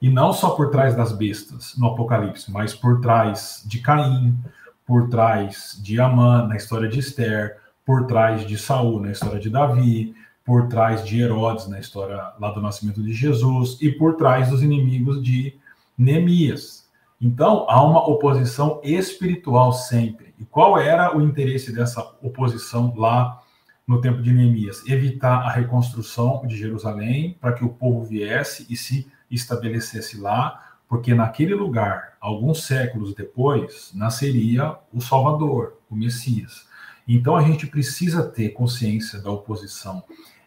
[0.00, 4.38] E não só por trás das bestas no Apocalipse, mas por trás de Caim,
[4.84, 9.48] por trás de Amã na história de Esther, por trás de Saul na história de
[9.48, 14.48] Davi, por trás de Herodes na história lá do nascimento de Jesus e por trás
[14.48, 15.58] dos inimigos de
[15.98, 16.86] Neemias.
[17.20, 20.34] Então, há uma oposição espiritual sempre.
[20.38, 23.42] E qual era o interesse dessa oposição lá
[23.86, 24.86] no tempo de Neemias?
[24.86, 31.14] Evitar a reconstrução de Jerusalém para que o povo viesse e se estabelecesse lá, porque
[31.14, 36.66] naquele lugar, alguns séculos depois, nasceria o Salvador, o Messias.
[37.06, 40.02] Então a gente precisa ter consciência da oposição,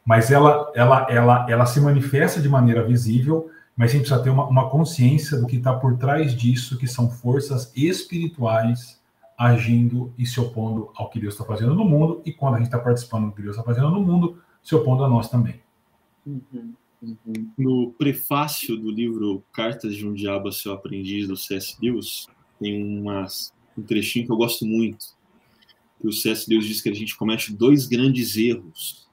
[0.06, 4.30] mas ela, ela, ela, ela se manifesta de maneira visível, mas a gente precisa ter
[4.30, 9.00] uma, uma consciência do que está por trás disso, que são forças espirituais
[9.38, 12.68] agindo e se opondo ao que Deus está fazendo no mundo, e quando a gente
[12.68, 15.62] está participando do que Deus está fazendo no mundo, se opondo a nós também.
[16.26, 16.74] Uhum.
[17.58, 21.78] No prefácio do livro Cartas de um Diabo a Seu Aprendiz, do C.S.
[21.82, 22.28] Lewis,
[22.60, 25.06] tem umas, um trechinho que eu gosto muito.
[26.02, 26.50] Que o C.S.
[26.50, 29.08] Lewis diz que a gente comete dois grandes erros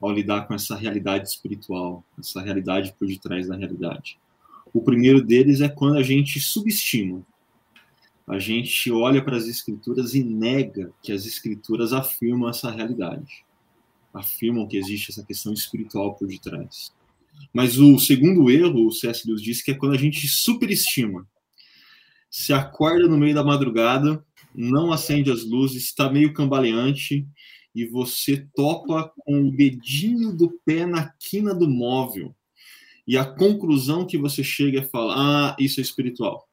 [0.00, 4.18] ao lidar com essa realidade espiritual, essa realidade por detrás da realidade.
[4.72, 7.24] O primeiro deles é quando a gente subestima.
[8.26, 13.44] A gente olha para as escrituras e nega que as escrituras afirmam essa realidade.
[14.14, 16.92] Afirmam que existe essa questão espiritual por detrás.
[17.52, 19.26] Mas o segundo erro, o C.S.
[19.26, 21.26] Lewis disse que é quando a gente superestima.
[22.30, 27.26] Se acorda no meio da madrugada, não acende as luzes, está meio cambaleante
[27.74, 32.34] e você topa com o dedinho do pé na quina do móvel.
[33.06, 36.48] E a conclusão que você chega é falar: ah, isso é espiritual.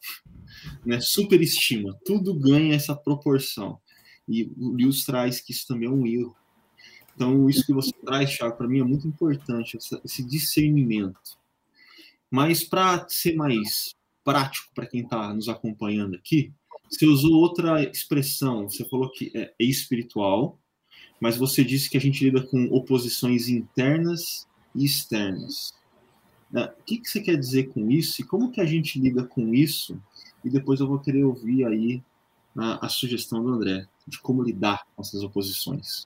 [0.86, 1.00] Né?
[1.00, 1.96] Superestima.
[2.06, 3.80] Tudo ganha essa proporção.
[4.28, 6.36] E o Lewis traz que isso também é um erro.
[7.18, 9.76] Então, isso que você traz, Thiago, para mim é muito importante,
[10.06, 11.20] esse discernimento.
[12.30, 16.54] Mas para ser mais prático para quem está nos acompanhando aqui,
[16.88, 18.70] você usou outra expressão.
[18.70, 20.60] Você falou que é espiritual,
[21.20, 25.74] mas você disse que a gente lida com oposições internas e externas.
[26.54, 29.56] É, o que, você quer dizer com isso e como que a gente lida com
[29.56, 30.00] isso?
[30.46, 32.04] E depois eu vou querer ouvir aí
[32.56, 36.06] a, a sugestão do André de como lidar com essas oposições.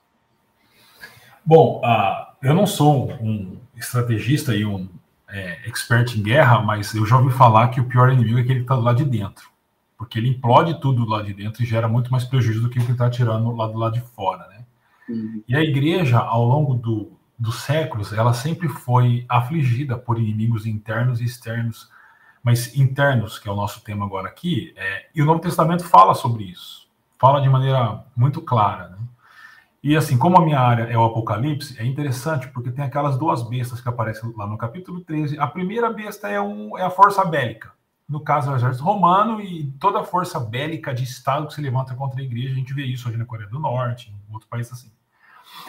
[1.45, 4.87] Bom, uh, eu não sou um estrategista e um
[5.27, 8.59] é, expert em guerra, mas eu já ouvi falar que o pior inimigo é aquele
[8.59, 9.49] que está do lado de dentro.
[9.97, 12.79] Porque ele implode tudo do lado de dentro e gera muito mais prejuízo do que
[12.79, 14.65] o que está tirando lá do lado de fora, né?
[15.07, 15.43] Uhum.
[15.47, 21.21] E a igreja, ao longo do, dos séculos, ela sempre foi afligida por inimigos internos
[21.21, 21.89] e externos,
[22.43, 26.13] mas internos, que é o nosso tema agora aqui, é, e o Novo Testamento fala
[26.13, 26.87] sobre isso,
[27.19, 28.97] fala de maneira muito clara, né?
[29.83, 33.41] E assim, como a minha área é o Apocalipse, é interessante porque tem aquelas duas
[33.41, 35.39] bestas que aparecem lá no capítulo 13.
[35.39, 37.71] A primeira besta é, um, é a força bélica.
[38.07, 41.61] No caso, é o exército romano e toda a força bélica de Estado que se
[41.61, 42.51] levanta contra a igreja.
[42.51, 44.91] A gente vê isso hoje na Coreia do Norte, em outros países assim.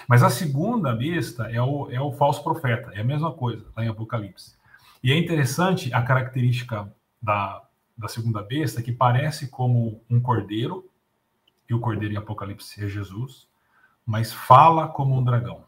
[0.06, 2.90] Mas a segunda besta é o, é o falso profeta.
[2.92, 4.56] É a mesma coisa lá em Apocalipse.
[5.02, 7.62] E é interessante a característica da,
[7.96, 10.86] da segunda besta, que parece como um cordeiro,
[11.66, 13.50] e o cordeiro em Apocalipse é Jesus
[14.06, 15.64] mas fala como um dragão.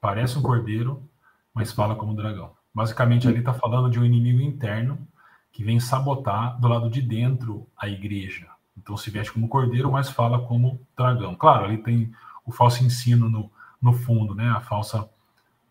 [0.00, 1.08] Parece um cordeiro,
[1.52, 2.52] mas fala como um dragão.
[2.74, 5.06] Basicamente, ali está falando de um inimigo interno
[5.50, 8.46] que vem sabotar do lado de dentro a igreja.
[8.76, 11.34] Então, se veste como cordeiro, mas fala como dragão.
[11.34, 12.12] Claro, ali tem
[12.44, 13.50] o falso ensino no,
[13.80, 14.48] no fundo, né?
[14.50, 15.08] a falsa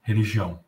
[0.01, 0.59] religião.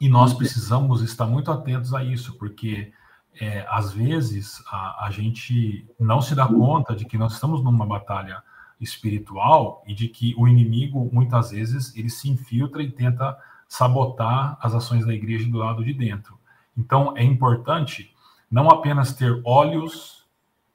[0.00, 2.92] E nós precisamos estar muito atentos a isso, porque
[3.40, 7.86] é, às vezes a, a gente não se dá conta de que nós estamos numa
[7.86, 8.42] batalha
[8.80, 13.36] espiritual e de que o inimigo muitas vezes ele se infiltra e tenta
[13.68, 16.38] sabotar as ações da igreja do lado de dentro.
[16.76, 18.14] Então é importante
[18.50, 20.26] não apenas ter olhos,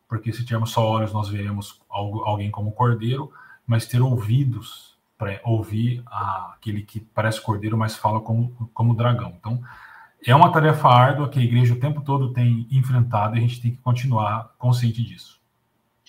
[0.08, 3.32] porque se tivermos só olhos nós veremos alguém como cordeiro,
[3.66, 9.36] mas ter ouvidos para ouvir aquele que parece cordeiro, mas fala como, como dragão.
[9.38, 9.62] Então
[10.26, 13.62] é uma tarefa árdua que a igreja o tempo todo tem enfrentado e a gente
[13.62, 15.40] tem que continuar consciente disso.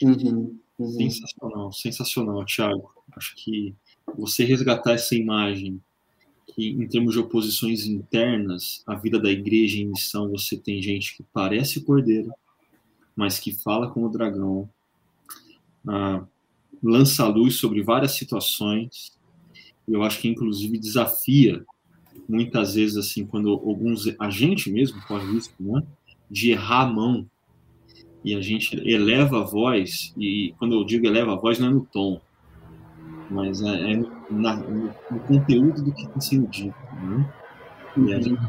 [0.02, 0.92] Uhum, uhum.
[0.92, 2.90] Sensacional, sensacional, Thiago.
[3.16, 3.74] Acho que
[4.16, 5.80] você resgatar essa imagem
[6.54, 11.16] que, em termos de oposições internas, a vida da igreja em missão, você tem gente
[11.16, 12.32] que parece cordeiro,
[13.14, 14.68] mas que fala como dragão,
[15.86, 16.24] ah,
[16.82, 19.16] lança a luz sobre várias situações,
[19.86, 21.64] eu acho que, inclusive, desafia
[22.28, 25.82] muitas vezes, assim, quando alguns, a gente mesmo corre risco, né,
[26.30, 27.28] de errar a mão,
[28.24, 31.70] e a gente eleva a voz, e quando eu digo eleva a voz, não é
[31.70, 32.20] no tom,
[33.30, 33.96] mas é, é
[34.30, 37.32] na, no, no, conteúdo do que está sendo dito, né?
[37.96, 38.40] E a gente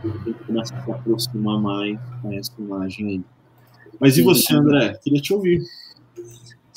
[0.46, 3.22] começa a se aproximar mais a essa imagem aí.
[4.00, 4.98] Mas e você, André?
[5.04, 5.62] Queria te ouvir.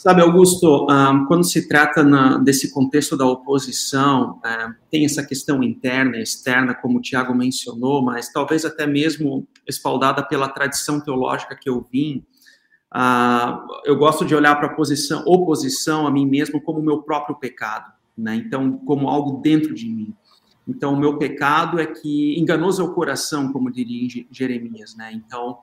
[0.04, 2.04] Sabe, Augusto, um, quando se trata
[2.40, 8.02] desse contexto da oposição, um, tem essa questão interna e externa, como o Tiago mencionou,
[8.02, 12.22] mas talvez até mesmo espaldada pela tradição teológica que eu vim.
[12.94, 17.02] Uh, eu gosto de olhar para a posição, oposição a mim mesmo como o meu
[17.02, 18.36] próprio pecado, né?
[18.36, 20.14] Então, como algo dentro de mim.
[20.66, 25.12] Então, o meu pecado é que enganoso é o coração, como diria Jeremias, né?
[25.12, 25.58] Então,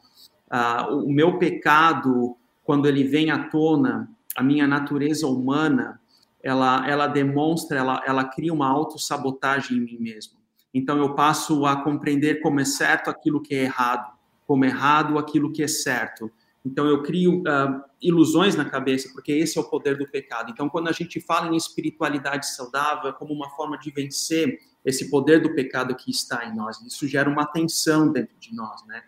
[0.51, 5.99] uh, o meu pecado, quando ele vem à tona, a minha natureza humana,
[6.43, 10.33] ela, ela demonstra, ela, ela cria uma autossabotagem em mim mesmo.
[10.73, 14.11] Então eu passo a compreender como é certo aquilo que é errado,
[14.47, 16.31] como é errado aquilo que é certo.
[16.65, 20.51] Então eu crio uh, ilusões na cabeça, porque esse é o poder do pecado.
[20.51, 25.09] Então quando a gente fala em espiritualidade saudável, é como uma forma de vencer esse
[25.09, 26.81] poder do pecado que está em nós.
[26.81, 29.01] Isso gera uma tensão dentro de nós, né?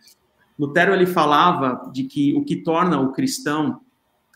[0.57, 3.81] Lutero ele falava de que o que torna o cristão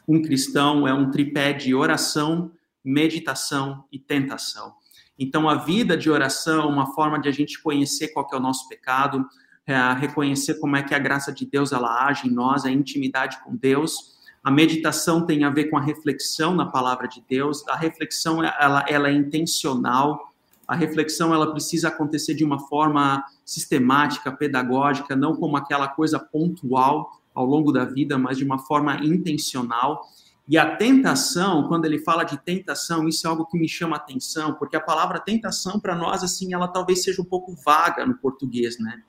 [0.07, 2.51] um cristão é um tripé de oração,
[2.83, 4.73] meditação e tentação.
[5.19, 8.39] Então, a vida de oração é uma forma de a gente conhecer qual é o
[8.39, 9.25] nosso pecado,
[9.67, 13.43] é, reconhecer como é que a graça de Deus ela age em nós, a intimidade
[13.43, 14.15] com Deus.
[14.41, 17.67] A meditação tem a ver com a reflexão na palavra de Deus.
[17.67, 20.33] A reflexão ela, ela é intencional.
[20.65, 27.11] A reflexão ela precisa acontecer de uma forma sistemática, pedagógica, não como aquela coisa pontual
[27.35, 30.01] ao longo da vida, mas de uma forma intencional.
[30.47, 33.99] E a tentação, quando ele fala de tentação, isso é algo que me chama a
[33.99, 38.15] atenção, porque a palavra tentação para nós assim, ela talvez seja um pouco vaga no
[38.15, 39.03] português, né?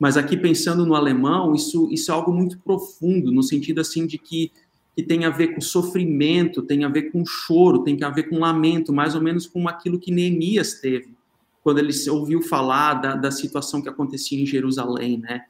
[0.00, 4.18] Mas aqui pensando no alemão, isso isso é algo muito profundo, no sentido assim de
[4.18, 4.50] que
[4.96, 8.40] que tem a ver com sofrimento, tem a ver com choro, tem a ver com
[8.40, 11.14] lamento, mais ou menos com aquilo que Neemias teve
[11.62, 15.44] quando ele ouviu falar da, da situação que acontecia em Jerusalém, né?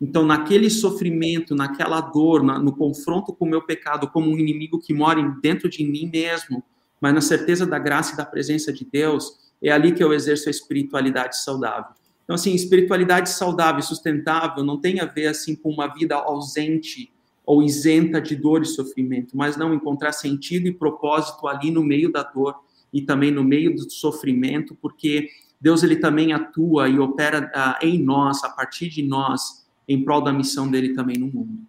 [0.00, 4.78] Então, naquele sofrimento, naquela dor, na, no confronto com o meu pecado, como um inimigo
[4.78, 6.62] que mora dentro de mim mesmo,
[7.00, 10.48] mas na certeza da graça e da presença de Deus, é ali que eu exerço
[10.48, 11.92] a espiritualidade saudável.
[12.30, 17.12] Então, assim, espiritualidade saudável e sustentável não tem a ver, assim, com uma vida ausente
[17.44, 22.12] ou isenta de dor e sofrimento, mas não encontrar sentido e propósito ali no meio
[22.12, 22.54] da dor
[22.92, 25.28] e também no meio do sofrimento, porque
[25.60, 30.22] Deus ele também atua e opera uh, em nós, a partir de nós, em prol
[30.22, 31.66] da missão dele também no mundo.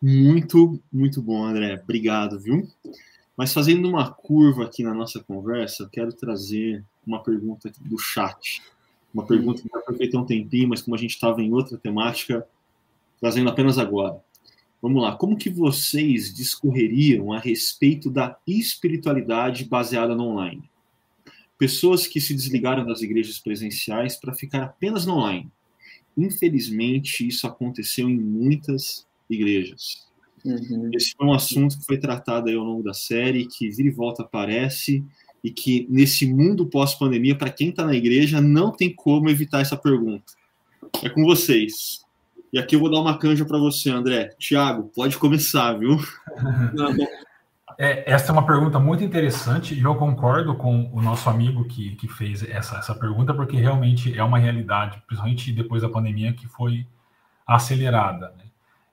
[0.00, 1.78] Muito, muito bom, André.
[1.84, 2.66] Obrigado, viu?
[3.36, 8.62] Mas fazendo uma curva aqui na nossa conversa, eu quero trazer uma pergunta do chat.
[9.18, 12.46] Uma pergunta que feita há um tempinho, mas como a gente estava em outra temática,
[13.20, 14.22] trazendo apenas agora.
[14.80, 20.70] Vamos lá, como que vocês discorreriam a respeito da espiritualidade baseada no online?
[21.58, 25.50] Pessoas que se desligaram das igrejas presenciais para ficar apenas no online.
[26.16, 30.06] Infelizmente, isso aconteceu em muitas igrejas.
[30.44, 30.90] Uhum.
[30.94, 33.90] Esse foi um assunto que foi tratado aí ao longo da série, que vira e
[33.90, 35.04] volta aparece,
[35.42, 39.76] e que nesse mundo pós-pandemia, para quem está na igreja, não tem como evitar essa
[39.76, 40.32] pergunta.
[41.02, 42.04] É com vocês.
[42.52, 44.30] E aqui eu vou dar uma canja para você, André.
[44.38, 45.98] Tiago, pode começar, viu?
[47.80, 51.94] É, essa é uma pergunta muito interessante e eu concordo com o nosso amigo que,
[51.94, 56.48] que fez essa, essa pergunta, porque realmente é uma realidade, principalmente depois da pandemia, que
[56.48, 56.84] foi
[57.46, 58.32] acelerada.
[58.36, 58.46] Né?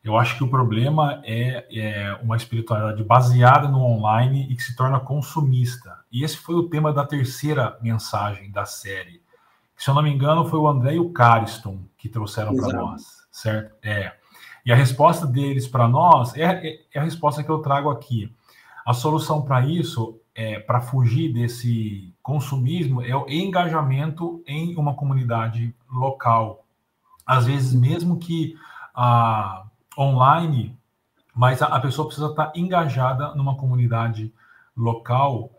[0.03, 4.75] Eu acho que o problema é, é, uma espiritualidade baseada no online e que se
[4.75, 5.97] torna consumista.
[6.15, 9.21] E esse foi o tema da terceira mensagem da série.
[9.75, 13.27] Se eu não me engano, foi o André e o Cariston que trouxeram para nós,
[13.29, 13.75] certo?
[13.83, 14.13] É.
[14.65, 18.33] E a resposta deles para nós é, é, é a resposta que eu trago aqui
[18.85, 25.75] A solução para isso, é, para fugir desse consumismo, é o engajamento em uma comunidade
[25.91, 26.65] local.
[27.25, 28.55] Às vezes, mesmo que
[28.95, 29.65] a,
[29.97, 30.79] online,
[31.35, 34.44] mas a, a pessoa precisa estar engajada numa comunidade local,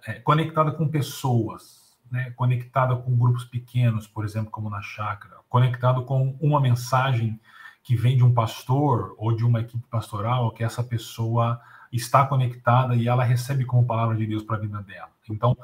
[0.06, 6.04] é, conectada com pessoas, né, conectada com grupos pequenos, por exemplo, como na chácara, conectado
[6.04, 7.40] com uma mensagem
[7.82, 11.60] que vem de um pastor ou de uma equipe pastoral, que essa pessoa
[11.92, 15.10] está conectada e ela recebe como palavra de Deus para a vida dela.
[15.30, 15.56] Então,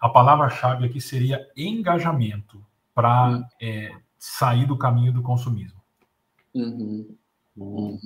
[0.00, 3.44] a palavra-chave aqui seria engajamento para uhum.
[3.60, 5.80] é, sair do caminho do consumismo.
[6.54, 7.16] Uhum.
[7.56, 7.98] Uhum.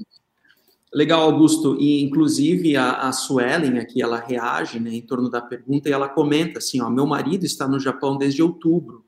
[0.93, 1.77] Legal, Augusto.
[1.79, 6.09] E, inclusive, a, a Suelen aqui, ela reage né, em torno da pergunta e ela
[6.09, 9.05] comenta assim, ó, meu marido está no Japão desde outubro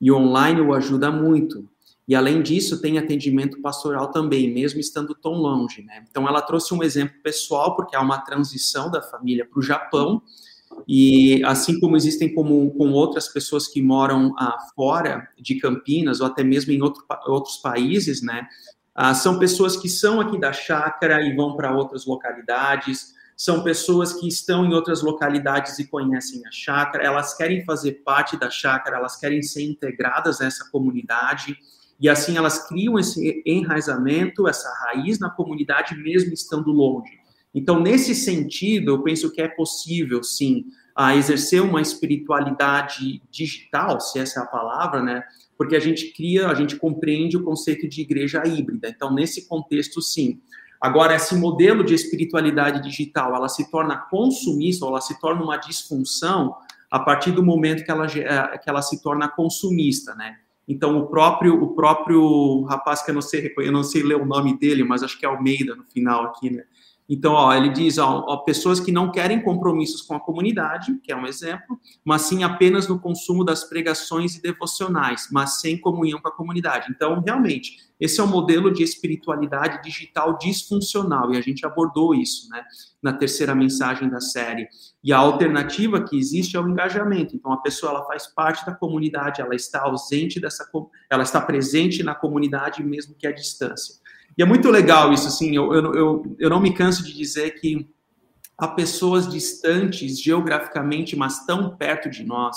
[0.00, 1.68] e online o ajuda muito.
[2.08, 5.82] E, além disso, tem atendimento pastoral também, mesmo estando tão longe.
[5.82, 6.04] Né?
[6.08, 10.22] Então, ela trouxe um exemplo pessoal, porque há uma transição da família para o Japão,
[10.86, 16.44] e assim como existem com outras pessoas que moram ah, fora de Campinas, ou até
[16.44, 18.46] mesmo em outro, outros países, né?
[18.98, 24.14] Ah, são pessoas que são aqui da chácara e vão para outras localidades, são pessoas
[24.14, 28.96] que estão em outras localidades e conhecem a chácara, elas querem fazer parte da chácara,
[28.96, 31.58] elas querem ser integradas nessa comunidade,
[32.00, 37.12] e assim elas criam esse enraizamento, essa raiz na comunidade, mesmo estando longe.
[37.54, 44.18] Então, nesse sentido, eu penso que é possível, sim, a exercer uma espiritualidade digital, se
[44.18, 45.22] essa é a palavra, né?
[45.56, 48.88] Porque a gente cria, a gente compreende o conceito de igreja híbrida.
[48.88, 50.40] Então, nesse contexto, sim.
[50.80, 55.56] Agora, esse modelo de espiritualidade digital, ela se torna consumista, ou ela se torna uma
[55.56, 56.54] disfunção
[56.90, 60.36] a partir do momento que ela, eh, que ela se torna consumista, né?
[60.68, 64.26] Então, o próprio, o próprio rapaz, que eu não sei, eu não sei ler o
[64.26, 66.64] nome dele, mas acho que é Almeida no final aqui, né?
[67.08, 71.12] Então, ó, ele diz, ó, ó, pessoas que não querem compromissos com a comunidade, que
[71.12, 76.20] é um exemplo, mas sim apenas no consumo das pregações e devocionais, mas sem comunhão
[76.20, 76.88] com a comunidade.
[76.90, 82.48] Então, realmente, esse é um modelo de espiritualidade digital disfuncional, e a gente abordou isso,
[82.50, 82.62] né,
[83.00, 84.68] na terceira mensagem da série.
[85.02, 87.36] E a alternativa que existe é o engajamento.
[87.36, 90.68] Então, a pessoa ela faz parte da comunidade, ela está ausente dessa,
[91.08, 93.94] ela está presente na comunidade mesmo que à distância.
[94.36, 97.52] E é muito legal isso, assim, eu, eu, eu, eu não me canso de dizer
[97.60, 97.88] que
[98.58, 102.56] há pessoas distantes geograficamente, mas tão perto de nós,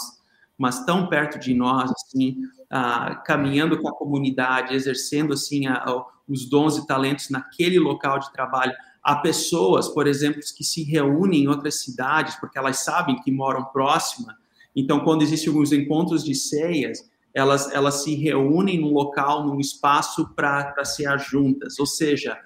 [0.58, 2.38] mas tão perto de nós, assim,
[2.70, 8.20] ah, caminhando com a comunidade, exercendo, assim, a, a, os dons e talentos naquele local
[8.20, 8.74] de trabalho.
[9.02, 13.64] Há pessoas, por exemplo, que se reúnem em outras cidades, porque elas sabem que moram
[13.66, 14.38] próxima,
[14.76, 20.34] então, quando existem alguns encontros de ceias, elas, elas se reúnem num local, num espaço
[20.36, 21.80] para ser juntas.
[21.80, 22.38] Ou seja,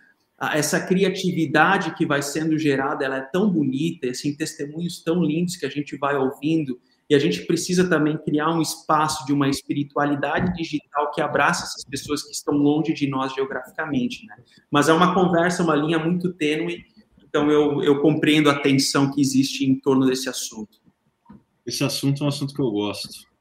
[0.51, 5.65] essa criatividade que vai sendo gerada, ela é tão bonita, assim, testemunhos tão lindos que
[5.65, 6.79] a gente vai ouvindo,
[7.09, 11.83] e a gente precisa também criar um espaço de uma espiritualidade digital que abraça essas
[11.83, 14.35] pessoas que estão longe de nós geograficamente, né?
[14.71, 16.83] Mas é uma conversa, uma linha muito tênue,
[17.23, 20.79] então eu, eu compreendo a tensão que existe em torno desse assunto.
[21.65, 23.32] Esse assunto é um assunto que eu gosto.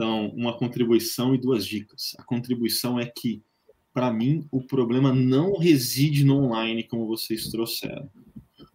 [0.00, 2.16] Então, uma contribuição e duas dicas.
[2.18, 3.42] A contribuição é que,
[3.92, 8.08] para mim, o problema não reside no online, como vocês trouxeram.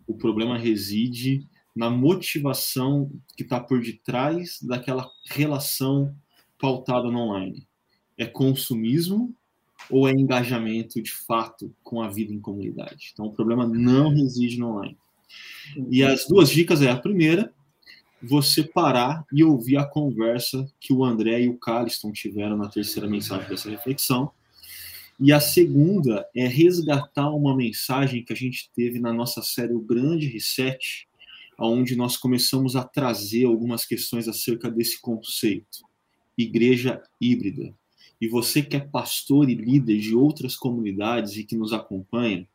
[0.06, 1.44] O problema reside
[1.76, 6.16] na motivação que está por detrás daquela relação
[6.60, 7.68] pautada no online.
[8.16, 9.34] É consumismo
[9.90, 13.10] ou é engajamento de fato com a vida em comunidade?
[13.14, 14.96] Então, o problema não reside no online.
[15.90, 17.52] E as duas dicas é a primeira,
[18.28, 23.08] você parar e ouvir a conversa que o André e o Carliston tiveram na terceira
[23.08, 24.32] mensagem dessa reflexão.
[25.20, 29.80] E a segunda é resgatar uma mensagem que a gente teve na nossa série O
[29.80, 31.08] Grande Reset,
[31.58, 35.80] onde nós começamos a trazer algumas questões acerca desse conceito,
[36.38, 37.74] igreja híbrida.
[38.20, 42.48] E você que é pastor e líder de outras comunidades e que nos acompanha,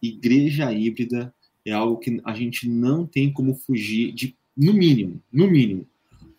[0.00, 5.50] igreja híbrida é algo que a gente não tem como fugir de no mínimo, no
[5.50, 5.86] mínimo,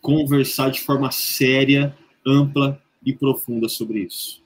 [0.00, 1.96] conversar de forma séria,
[2.26, 4.42] ampla e profunda sobre isso.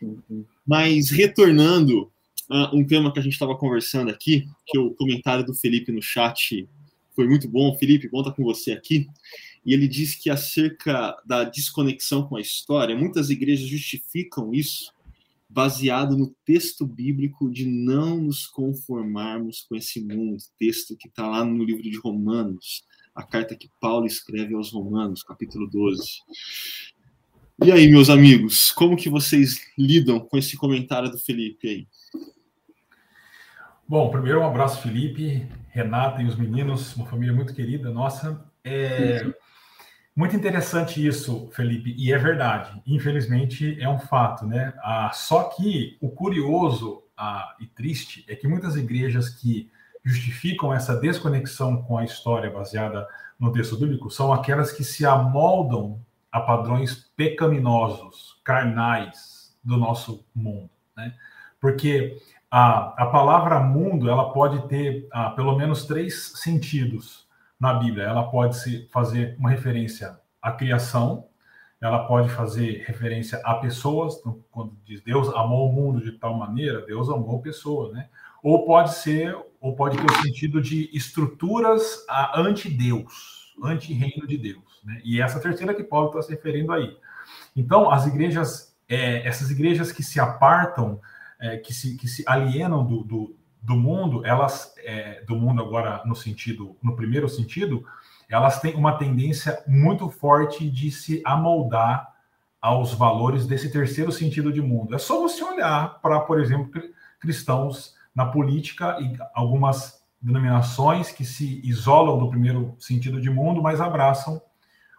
[0.00, 0.44] Uhum.
[0.66, 2.10] Mas retornando
[2.48, 6.02] a um tema que a gente estava conversando aqui, que o comentário do Felipe no
[6.02, 6.68] chat
[7.14, 7.76] foi muito bom.
[7.78, 9.08] Felipe, bom estar com você aqui.
[9.64, 14.92] E ele diz que acerca da desconexão com a história, muitas igrejas justificam isso
[15.48, 21.44] baseado no texto bíblico de não nos conformarmos com esse mundo, texto que está lá
[21.44, 22.84] no livro de Romanos,
[23.14, 26.02] a carta que Paulo escreve aos Romanos, capítulo 12.
[27.64, 31.88] E aí, meus amigos, como que vocês lidam com esse comentário do Felipe aí?
[33.86, 38.44] Bom, primeiro um abraço, Felipe, Renata e os meninos, uma família muito querida nossa.
[38.64, 39.32] É
[40.14, 42.82] muito interessante isso, Felipe, e é verdade.
[42.86, 44.74] Infelizmente é um fato, né?
[44.82, 49.70] Ah, só que o curioso ah, e triste é que muitas igrejas que
[50.04, 53.06] justificam essa desconexão com a história baseada
[53.38, 56.00] no texto bíblico são aquelas que se amoldam
[56.30, 61.14] a padrões pecaminosos, carnais do nosso mundo, né?
[61.60, 62.16] Porque
[62.50, 67.26] a, a palavra mundo ela pode ter ah, pelo menos três sentidos
[67.58, 68.04] na Bíblia.
[68.04, 71.28] Ela pode se fazer uma referência à criação,
[71.80, 76.34] ela pode fazer referência a pessoas, então, quando diz Deus amou o mundo de tal
[76.34, 78.08] maneira, Deus amou pessoas, né?
[78.42, 82.04] Ou pode ser, ou pode ter o sentido de estruturas
[82.34, 85.00] anti-Deus, anti-reino de Deus, né?
[85.04, 86.96] E essa terceira que Paulo está se referindo aí.
[87.54, 91.00] Então, as igrejas, é, essas igrejas que se apartam,
[91.40, 96.02] é, que, se, que se alienam do, do, do mundo, elas, é, do mundo agora
[96.04, 97.86] no sentido, no primeiro sentido,
[98.28, 102.12] elas têm uma tendência muito forte de se amoldar
[102.60, 104.92] aos valores desse terceiro sentido de mundo.
[104.94, 106.82] É só você olhar para, por exemplo,
[107.20, 113.80] cristãos na política e algumas denominações que se isolam do primeiro sentido de mundo, mas
[113.80, 114.40] abraçam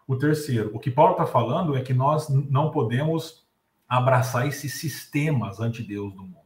[0.07, 0.71] o terceiro.
[0.73, 3.43] O que Paulo está falando é que nós não podemos
[3.87, 6.37] abraçar esses sistemas anti-Deus do mundo,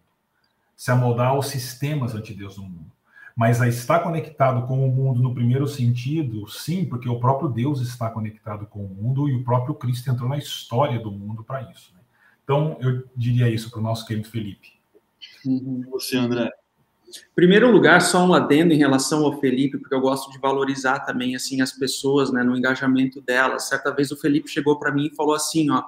[0.75, 2.91] se amoldar aos sistemas anti-Deus do mundo.
[3.35, 7.81] Mas a estar conectado com o mundo no primeiro sentido, sim, porque o próprio Deus
[7.81, 11.61] está conectado com o mundo e o próprio Cristo entrou na história do mundo para
[11.71, 11.93] isso.
[11.93, 12.01] Né?
[12.43, 14.76] Então, eu diria isso para o nosso querido Felipe.
[15.47, 15.85] Uhum.
[15.91, 16.49] Você, André?
[17.35, 21.35] Primeiro lugar, só um adendo em relação ao Felipe, porque eu gosto de valorizar também
[21.35, 23.67] assim as pessoas, né, no engajamento delas.
[23.67, 25.83] Certa vez o Felipe chegou para mim e falou assim, ó,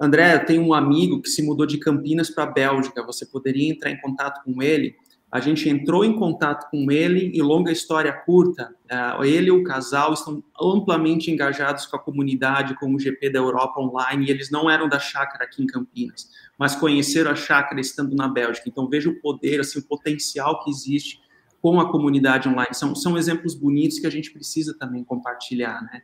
[0.00, 3.04] André, eu tenho um amigo que se mudou de Campinas para a Bélgica.
[3.04, 4.94] Você poderia entrar em contato com ele?
[5.30, 9.64] A gente entrou em contato com ele e, longa história curta, é, ele e o
[9.64, 14.50] casal estão amplamente engajados com a comunidade, com o GP da Europa Online, e eles
[14.50, 18.68] não eram da chácara aqui em Campinas, mas conheceram a chácara estando na Bélgica.
[18.68, 21.20] Então, veja o poder, assim, o potencial que existe
[21.60, 22.74] com a comunidade online.
[22.74, 26.02] São, são exemplos bonitos que a gente precisa também compartilhar, né?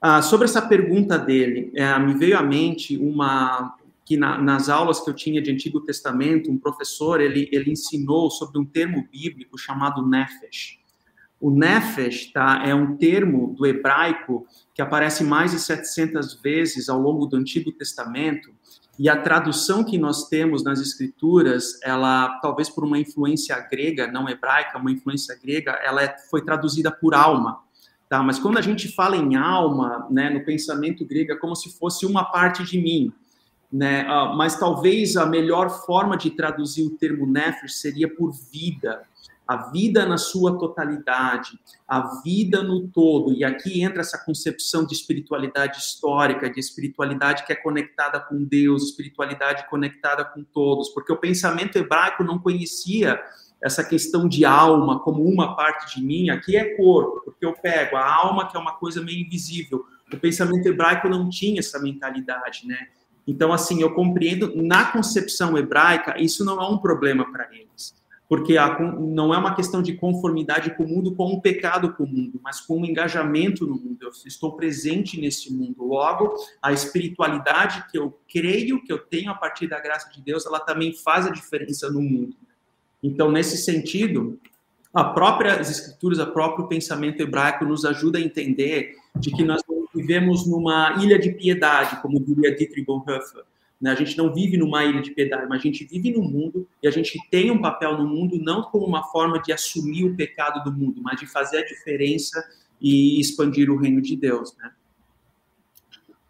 [0.00, 5.00] Ah, sobre essa pergunta dele, é, me veio à mente uma, que na, nas aulas
[5.00, 9.58] que eu tinha de Antigo Testamento, um professor, ele, ele ensinou sobre um termo bíblico
[9.58, 10.80] chamado nefesh.
[11.38, 16.98] O nefesh tá, é um termo do hebraico que aparece mais de 700 vezes ao
[16.98, 18.54] longo do Antigo Testamento,
[19.00, 24.28] e a tradução que nós temos nas escrituras, ela talvez por uma influência grega, não
[24.28, 27.60] hebraica, uma influência grega, ela é, foi traduzida por alma.
[28.10, 28.22] Tá?
[28.22, 32.04] Mas quando a gente fala em alma, né, no pensamento grego, é como se fosse
[32.04, 33.10] uma parte de mim
[33.72, 34.04] né?
[34.04, 39.02] Uh, mas talvez a melhor forma de traduzir o termo nefesh seria por vida,
[39.50, 43.32] a vida na sua totalidade, a vida no todo.
[43.32, 48.84] E aqui entra essa concepção de espiritualidade histórica, de espiritualidade que é conectada com Deus,
[48.84, 53.20] espiritualidade conectada com todos, porque o pensamento hebraico não conhecia
[53.60, 57.96] essa questão de alma como uma parte de mim, aqui é corpo, porque eu pego
[57.96, 59.84] a alma, que é uma coisa meio invisível.
[60.12, 62.86] O pensamento hebraico não tinha essa mentalidade, né?
[63.26, 67.99] Então, assim, eu compreendo, na concepção hebraica, isso não é um problema para eles,
[68.30, 72.04] porque a, não é uma questão de conformidade com o mundo, com um pecado com
[72.04, 73.98] o mundo, mas com um engajamento no mundo.
[74.00, 75.84] Eu estou presente nesse mundo.
[75.84, 80.46] Logo, a espiritualidade que eu creio que eu tenho a partir da graça de Deus,
[80.46, 82.36] ela também faz a diferença no mundo.
[83.02, 84.38] Então, nesse sentido,
[84.94, 89.60] a própria as escrituras, o próprio pensamento hebraico nos ajuda a entender de que nós
[89.92, 93.42] vivemos numa ilha de piedade, como diria Dietrich Bonhoeffer.
[93.80, 93.90] Né?
[93.90, 96.88] A gente não vive numa ilha de piedade, mas a gente vive no mundo e
[96.88, 100.62] a gente tem um papel no mundo não como uma forma de assumir o pecado
[100.64, 102.46] do mundo, mas de fazer a diferença
[102.80, 104.72] e expandir o reino de Deus, né?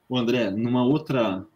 [0.09, 1.47] O André, numa outra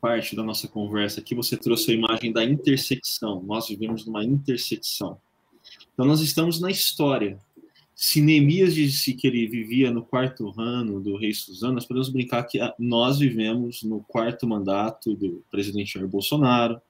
[0.00, 3.42] parte da nossa conversa aqui, você trouxe a imagem da intersecção.
[3.42, 5.18] Nós vivemos numa intersecção.
[5.92, 7.38] Então, nós estamos na história.
[8.00, 12.44] Se Neemias disse que ele vivia no quarto ano do rei Suzano, nós podemos brincar
[12.44, 16.80] que ah, nós vivemos no quarto mandato do presidente Jair Bolsonaro,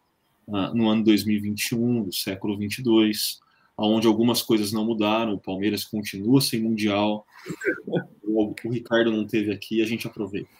[0.52, 3.40] ah, no ano 2021, do século 22,
[3.78, 7.26] onde algumas coisas não mudaram, o Palmeiras continua sem mundial,
[8.22, 10.50] o, Ricardo não teve aqui, a gente aproveita.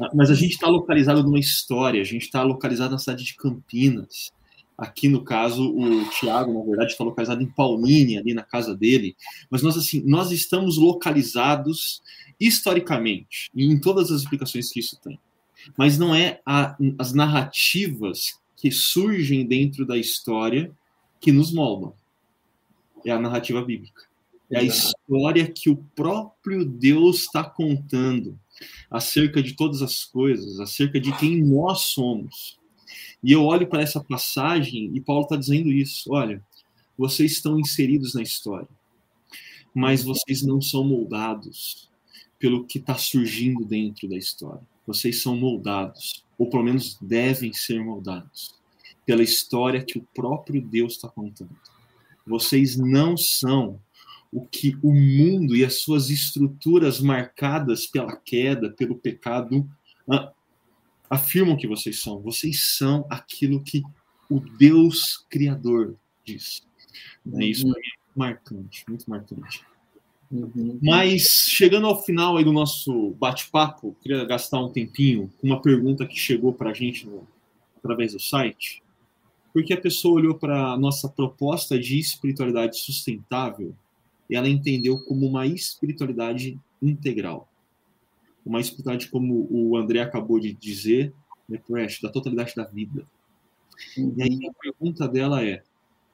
[0.00, 3.36] Ah, mas a gente está localizado numa história, a gente está localizado na cidade de
[3.36, 4.32] Campinas,
[4.76, 9.14] Aqui, no caso, o Thiago, na verdade, está localizado em Paulínia, ali na casa dele.
[9.50, 12.02] Mas nós, assim, nós estamos localizados
[12.40, 15.18] historicamente, em todas as explicações que isso tem.
[15.76, 20.72] Mas não é a, as narrativas que surgem dentro da história
[21.20, 21.94] que nos moldam.
[23.04, 24.02] é a narrativa bíblica.
[24.50, 28.38] É a história que o próprio Deus está contando
[28.90, 32.58] acerca de todas as coisas, acerca de quem nós somos.
[33.22, 36.42] E eu olho para essa passagem e Paulo está dizendo isso: olha,
[36.96, 38.68] vocês estão inseridos na história,
[39.74, 41.88] mas vocês não são moldados
[42.38, 44.62] pelo que está surgindo dentro da história.
[44.86, 48.54] Vocês são moldados, ou pelo menos devem ser moldados,
[49.06, 51.56] pela história que o próprio Deus está contando.
[52.26, 53.80] Vocês não são
[54.32, 59.68] o que o mundo e as suas estruturas marcadas pela queda, pelo pecado,
[61.12, 62.20] afirmam que vocês são.
[62.20, 63.82] Vocês são aquilo que
[64.30, 65.94] o Deus Criador
[66.24, 66.66] diz.
[67.34, 67.80] É isso é
[68.16, 69.62] marcante, muito marcante.
[70.30, 70.78] Uhum.
[70.82, 76.06] Mas chegando ao final aí do nosso bate-papo, queria gastar um tempinho com uma pergunta
[76.06, 77.28] que chegou para a gente no,
[77.76, 78.82] através do site,
[79.52, 83.76] porque a pessoa olhou para a nossa proposta de espiritualidade sustentável
[84.30, 87.51] e ela entendeu como uma espiritualidade integral.
[88.44, 91.12] Uma espiritualidade, como o André acabou de dizer,
[91.48, 91.60] né,
[92.02, 93.06] da totalidade da vida.
[93.96, 95.62] E aí a pergunta dela é: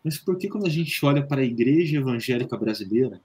[0.02, 3.20] mas por que quando a gente olha para a igreja evangélica brasileira,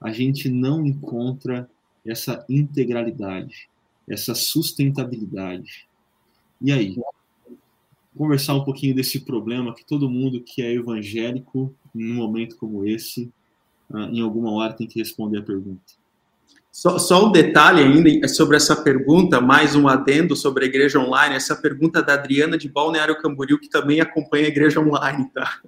[0.00, 1.68] a gente não encontra
[2.06, 3.68] essa integralidade,
[4.08, 5.86] essa sustentabilidade?
[6.60, 6.96] E aí?
[8.16, 13.32] Conversar um pouquinho desse problema que todo mundo que é evangélico, num momento como esse,
[13.92, 15.99] ah, em alguma hora tem que responder a pergunta.
[16.72, 21.34] Só, só, um detalhe ainda sobre essa pergunta, mais um adendo sobre a igreja online,
[21.34, 25.58] essa pergunta da Adriana de Balneário Camboriú, que também acompanha a igreja online, tá?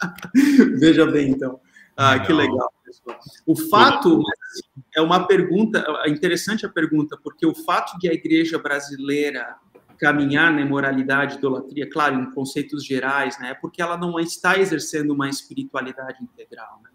[0.78, 1.58] Veja bem, então.
[1.96, 3.18] Ah, que legal, pessoal.
[3.46, 4.22] O fato
[4.94, 9.56] é uma pergunta, é interessante a pergunta, porque o fato de a igreja brasileira
[9.98, 15.12] caminhar na imoralidade, idolatria, claro, em conceitos gerais, né, é porque ela não está exercendo
[15.12, 16.90] uma espiritualidade integral, né?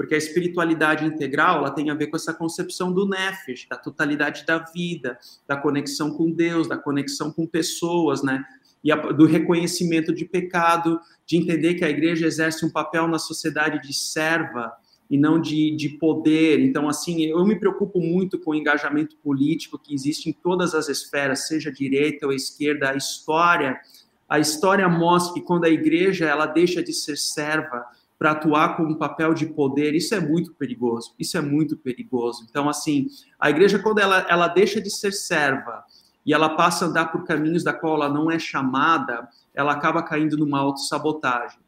[0.00, 4.46] Porque a espiritualidade integral ela tem a ver com essa concepção do nefesh, da totalidade
[4.46, 8.42] da vida, da conexão com Deus, da conexão com pessoas, né?
[8.82, 13.18] E a, do reconhecimento de pecado, de entender que a igreja exerce um papel na
[13.18, 14.72] sociedade de serva
[15.10, 16.60] e não de, de poder.
[16.60, 20.88] Então, assim, eu me preocupo muito com o engajamento político que existe em todas as
[20.88, 22.88] esferas, seja direita ou esquerda.
[22.88, 23.78] A história,
[24.26, 27.84] a história mostra que quando a igreja ela deixa de ser serva,
[28.20, 31.14] para atuar com um papel de poder, isso é muito perigoso.
[31.18, 32.44] Isso é muito perigoso.
[32.50, 33.06] Então, assim,
[33.38, 35.82] a igreja, quando ela, ela deixa de ser serva
[36.26, 40.02] e ela passa a andar por caminhos da qual ela não é chamada, ela acaba
[40.02, 41.60] caindo numa autossabotagem.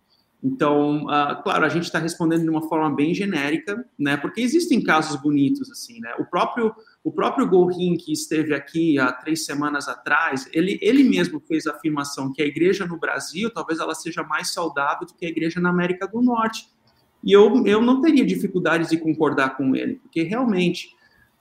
[0.45, 4.19] Então, uh, claro, a gente está respondendo de uma forma bem genérica, né?
[4.19, 6.13] Porque existem casos bonitos, assim, né?
[6.19, 6.75] O próprio
[7.05, 11.73] o próprio Gorin, que esteve aqui há três semanas atrás, ele, ele mesmo fez a
[11.73, 15.61] afirmação que a igreja no Brasil talvez ela seja mais saudável do que a igreja
[15.61, 16.69] na América do Norte.
[17.25, 20.91] E eu, eu não teria dificuldades de concordar com ele, porque realmente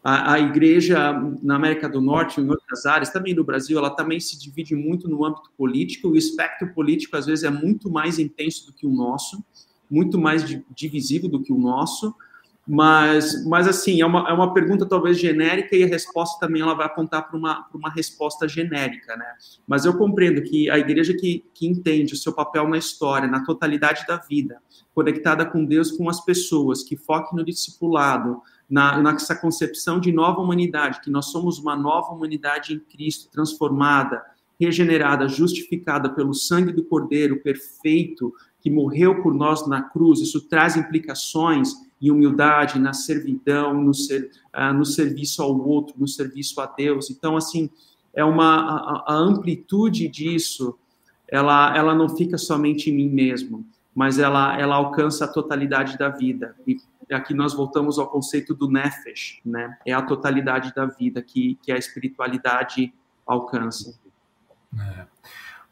[0.04, 4.20] a, a igreja na América do Norte, em outras áreas, também no Brasil, ela também
[4.20, 6.10] se divide muito no âmbito político.
[6.10, 9.44] O espectro político, às vezes, é muito mais intenso do que o nosso,
[9.90, 10.44] muito mais
[10.76, 12.16] divisível do que o nosso.
[12.68, 16.76] Mas, mas assim, é uma, é uma pergunta talvez genérica e a resposta também ela
[16.76, 19.26] vai apontar para uma, uma resposta genérica, né?
[19.68, 23.44] Mas eu compreendo que a igreja que, que entende o seu papel na história, na
[23.44, 24.62] totalidade da vida,
[24.94, 30.40] conectada com Deus, com as pessoas, que foque no discipulado, na, nessa concepção de nova
[30.40, 34.24] humanidade, que nós somos uma nova humanidade em Cristo, transformada,
[34.60, 38.32] regenerada, justificada pelo sangue do Cordeiro perfeito,
[38.62, 44.32] que morreu por nós na cruz, isso traz implicações em humildade, na servidão, no, ser,
[44.56, 47.10] uh, no serviço ao outro, no serviço a Deus.
[47.12, 47.70] Então, assim,
[48.14, 50.78] é uma a, a, amplitude disso,
[51.28, 56.10] ela, ela não fica somente em mim mesmo, mas ela, ela alcança a totalidade da
[56.10, 56.56] vida.
[56.66, 56.78] E
[57.12, 59.78] aqui nós voltamos ao conceito do nefesh, né?
[59.86, 62.94] É a totalidade da vida que, que a espiritualidade
[63.26, 64.00] alcança.
[64.78, 65.06] É.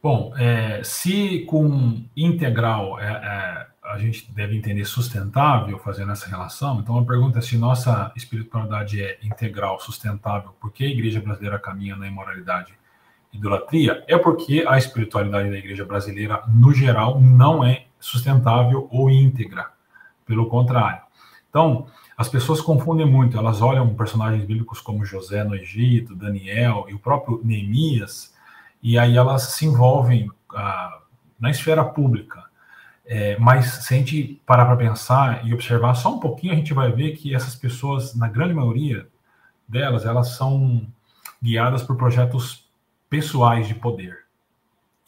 [0.01, 6.79] Bom, é, se com integral é, é a gente deve entender sustentável fazendo essa relação.
[6.79, 11.57] Então, a pergunta é se nossa espiritualidade é integral, sustentável, por que a igreja brasileira
[11.57, 12.71] caminha na imoralidade
[13.33, 14.03] e idolatria?
[14.07, 19.71] É porque a espiritualidade da igreja brasileira, no geral, não é sustentável ou íntegra.
[20.23, 21.01] Pelo contrário.
[21.49, 26.93] Então, as pessoas confundem muito, elas olham personagens bíblicos como José no Egito, Daniel e
[26.93, 28.35] o próprio Neemias,
[28.83, 30.99] e aí elas se envolvem ah,
[31.39, 32.48] na esfera pública
[33.11, 36.75] é, mas se a gente parar para pensar e observar só um pouquinho, a gente
[36.75, 39.07] vai ver que essas pessoas, na grande maioria
[39.67, 40.85] delas, elas são
[41.41, 42.69] guiadas por projetos
[43.09, 44.25] pessoais de poder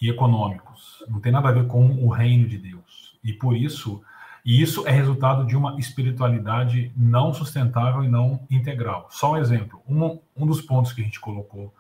[0.02, 1.06] e econômicos.
[1.08, 3.20] Não tem nada a ver com o reino de Deus.
[3.24, 4.02] E por isso
[4.44, 9.08] E isso é resultado de uma espiritualidade não sustentável e não integral.
[9.12, 9.82] Só um exemplo.
[9.88, 11.72] Um, um dos pontos que a gente colocou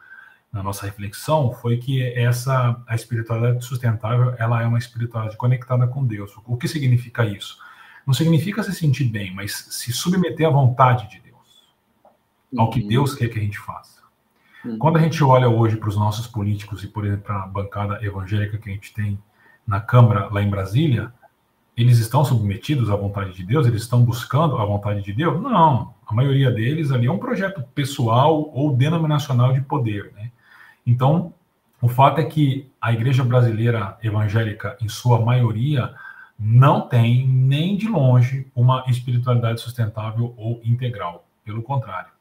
[0.51, 6.05] na nossa reflexão foi que essa a espiritualidade sustentável ela é uma espiritualidade conectada com
[6.05, 6.33] Deus.
[6.45, 7.57] O que significa isso?
[8.05, 11.71] Não significa se sentir bem, mas se submeter à vontade de Deus,
[12.57, 12.87] ao que uhum.
[12.87, 14.01] Deus quer que a gente faça.
[14.65, 14.77] Uhum.
[14.77, 18.03] Quando a gente olha hoje para os nossos políticos e, por exemplo, para a bancada
[18.03, 19.17] evangélica que a gente tem
[19.65, 21.13] na Câmara lá em Brasília,
[21.77, 23.65] eles estão submetidos à vontade de Deus?
[23.65, 25.41] Eles estão buscando a vontade de Deus?
[25.41, 25.93] Não.
[26.05, 30.31] A maioria deles ali é um projeto pessoal ou denominacional de poder, né?
[30.91, 31.33] Então,
[31.81, 35.95] o fato é que a igreja brasileira evangélica, em sua maioria,
[36.37, 41.25] não tem nem de longe uma espiritualidade sustentável ou integral.
[41.45, 42.11] Pelo contrário.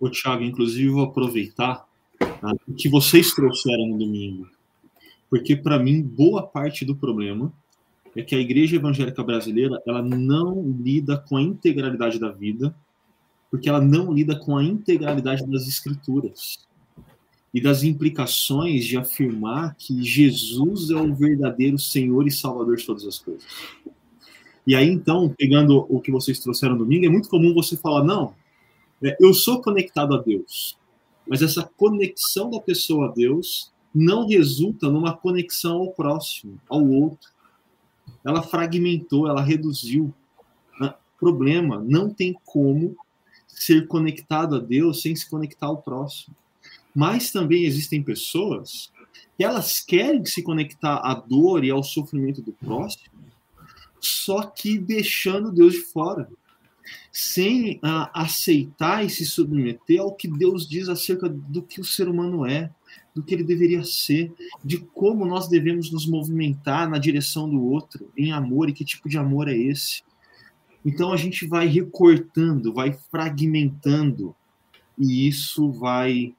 [0.00, 1.86] O Thiago, inclusive, vou aproveitar
[2.18, 4.48] tá, o que vocês trouxeram no domingo.
[5.30, 7.52] Porque, para mim, boa parte do problema
[8.16, 12.74] é que a igreja evangélica brasileira ela não lida com a integralidade da vida,
[13.48, 16.65] porque ela não lida com a integralidade das escrituras
[17.52, 23.04] e das implicações de afirmar que Jesus é o verdadeiro Senhor e Salvador de todas
[23.06, 23.44] as coisas.
[24.66, 28.34] E aí, então, pegando o que vocês trouxeram domingo, é muito comum você falar: não,
[29.02, 30.76] é, eu sou conectado a Deus,
[31.26, 37.30] mas essa conexão da pessoa a Deus não resulta numa conexão ao próximo, ao outro.
[38.24, 40.12] Ela fragmentou, ela reduziu.
[40.80, 42.96] Ah, problema, não tem como
[43.46, 46.34] ser conectado a Deus sem se conectar ao próximo.
[46.96, 48.90] Mas também existem pessoas
[49.36, 53.12] que elas querem se conectar à dor e ao sofrimento do próximo,
[54.00, 56.26] só que deixando Deus de fora,
[57.12, 62.08] sem uh, aceitar e se submeter ao que Deus diz acerca do que o ser
[62.08, 62.70] humano é,
[63.14, 64.32] do que ele deveria ser,
[64.64, 69.06] de como nós devemos nos movimentar na direção do outro, em amor, e que tipo
[69.06, 70.02] de amor é esse.
[70.82, 74.34] Então a gente vai recortando, vai fragmentando,
[74.98, 76.34] e isso vai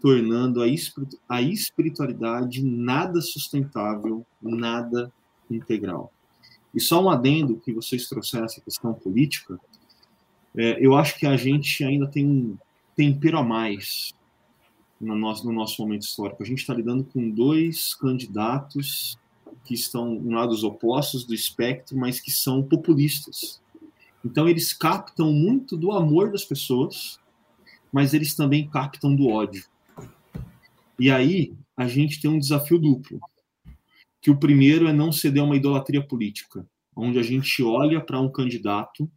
[0.00, 5.12] tornando a espiritualidade nada sustentável, nada
[5.50, 6.12] integral.
[6.74, 9.58] E só um adendo que vocês trouxeram essa questão política,
[10.56, 12.56] é, eu acho que a gente ainda tem um
[12.96, 14.12] tempero a mais
[15.00, 16.42] no nosso, no nosso momento histórico.
[16.42, 19.18] A gente está lidando com dois candidatos
[19.64, 23.60] que estão em lados opostos do espectro, mas que são populistas.
[24.24, 27.18] Então, eles captam muito do amor das pessoas,
[27.92, 29.64] mas eles também captam do ódio.
[31.00, 33.18] E aí a gente tem um desafio duplo.
[34.20, 38.20] Que o primeiro é não ceder a uma idolatria política, onde a gente olha para
[38.20, 39.10] um candidato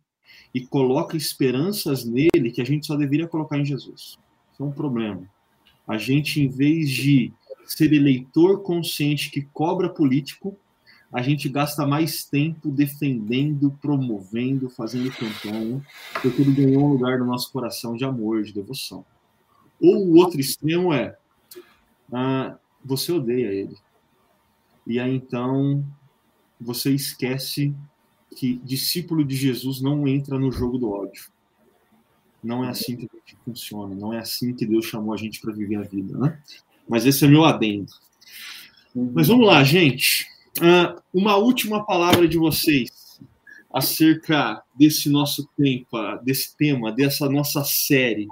[0.53, 4.17] e coloca esperanças nele que a gente só deveria colocar em Jesus.
[4.53, 5.29] Isso é um problema.
[5.85, 7.33] A gente, em vez de
[7.65, 10.57] ser eleitor consciente que cobra político,
[11.11, 15.85] a gente gasta mais tempo defendendo, promovendo, fazendo campanha,
[16.21, 19.05] porque ele ganhou um lugar no nosso coração de amor, de devoção.
[19.81, 21.17] Ou o outro extremo é
[22.13, 23.75] ah, você odeia ele.
[24.85, 25.83] E aí então
[26.59, 27.73] você esquece
[28.35, 31.31] que discípulo de Jesus não entra no jogo do ódio.
[32.43, 35.39] Não é assim que a gente funciona, não é assim que Deus chamou a gente
[35.39, 36.39] para viver a vida, né?
[36.87, 37.91] Mas esse é meu adendo.
[38.93, 40.27] Mas vamos lá, gente.
[40.59, 43.19] Uh, uma última palavra de vocês
[43.71, 48.27] acerca desse nosso tempo, desse tema, dessa nossa série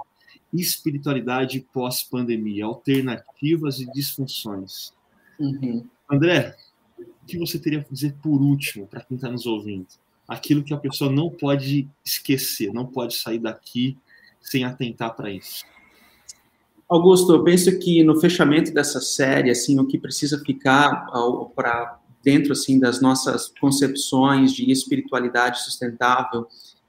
[0.52, 4.92] espiritualidade pós-pandemia, alternativas e disfunções.
[5.38, 5.86] Uhum.
[6.10, 6.56] André,
[6.98, 9.86] o que você teria a dizer por último para quem está nos ouvindo?
[10.28, 13.96] Aquilo que a pessoa não pode esquecer, não pode sair daqui
[14.40, 15.64] sem atentar para isso.
[16.88, 21.06] Augusto, eu penso que no fechamento dessa série, assim, o que precisa ficar
[21.54, 26.46] para dentro assim das nossas concepções de espiritualidade sustentável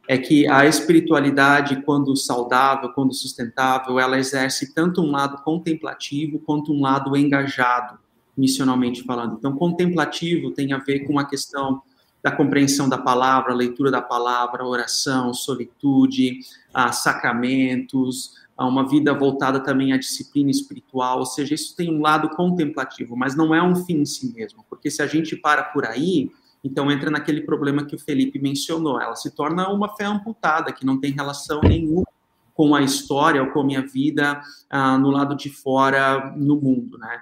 [0.07, 6.73] é que a espiritualidade, quando saudável, quando sustentável, ela exerce tanto um lado contemplativo quanto
[6.73, 7.97] um lado engajado,
[8.37, 9.35] missionalmente falando.
[9.37, 11.81] Então, contemplativo tem a ver com a questão
[12.21, 16.39] da compreensão da palavra, leitura da palavra, oração, solitude,
[16.73, 22.01] a sacramentos, a uma vida voltada também à disciplina espiritual, ou seja, isso tem um
[22.01, 25.63] lado contemplativo, mas não é um fim em si mesmo, porque se a gente para
[25.63, 26.31] por aí,
[26.63, 30.85] então entra naquele problema que o Felipe mencionou, ela se torna uma fé amputada, que
[30.85, 32.05] não tem relação nenhuma
[32.53, 36.97] com a história ou com a minha vida ah, no lado de fora no mundo,
[36.97, 37.21] né?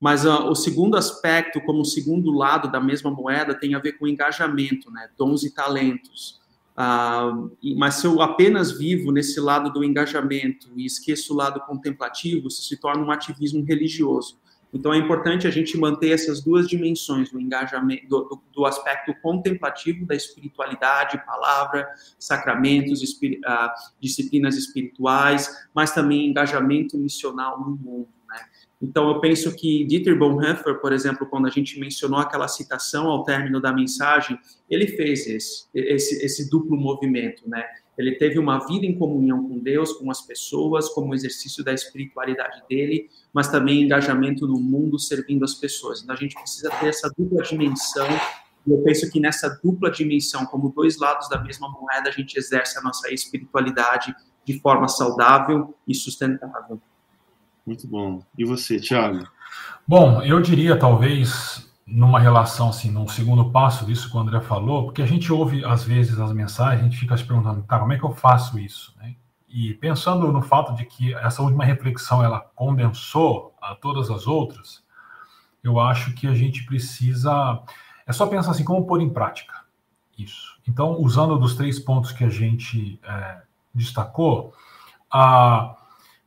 [0.00, 3.92] Mas ah, o segundo aspecto, como o segundo lado da mesma moeda, tem a ver
[3.92, 5.08] com engajamento, né?
[5.18, 6.40] Dons e talentos.
[6.76, 7.32] Ah,
[7.76, 12.62] mas se eu apenas vivo nesse lado do engajamento e esqueço o lado contemplativo, isso
[12.62, 14.38] se torna um ativismo religioso.
[14.72, 19.14] Então é importante a gente manter essas duas dimensões do engajamento, do, do, do aspecto
[19.22, 21.88] contemplativo da espiritualidade, palavra,
[22.18, 28.08] sacramentos, espir, uh, disciplinas espirituais, mas também engajamento missional no mundo.
[28.28, 28.40] Né?
[28.82, 33.24] Então eu penso que Dieter Bonhoeffer, por exemplo, quando a gente mencionou aquela citação ao
[33.24, 34.38] término da mensagem,
[34.68, 37.64] ele fez esse, esse, esse duplo movimento, né?
[37.98, 42.62] Ele teve uma vida em comunhão com Deus, com as pessoas, como exercício da espiritualidade
[42.68, 46.00] dele, mas também engajamento no mundo servindo as pessoas.
[46.00, 48.06] Então a gente precisa ter essa dupla dimensão.
[48.64, 52.36] E eu penso que nessa dupla dimensão, como dois lados da mesma moeda, a gente
[52.38, 56.80] exerce a nossa espiritualidade de forma saudável e sustentável.
[57.66, 58.22] Muito bom.
[58.38, 59.26] E você, Thiago?
[59.86, 64.84] Bom, eu diria talvez numa relação assim, num segundo passo disso que o André falou,
[64.84, 67.92] porque a gente ouve às vezes as mensagens, a gente fica se perguntando, tá, como
[67.92, 68.94] é que eu faço isso?
[68.98, 69.16] Né?
[69.48, 74.84] E pensando no fato de que essa última reflexão ela condensou a todas as outras,
[75.64, 77.62] eu acho que a gente precisa
[78.06, 79.54] é só pensar assim como pôr em prática
[80.18, 80.58] isso.
[80.66, 83.42] Então, usando dos três pontos que a gente é,
[83.74, 84.52] destacou,
[85.10, 85.74] a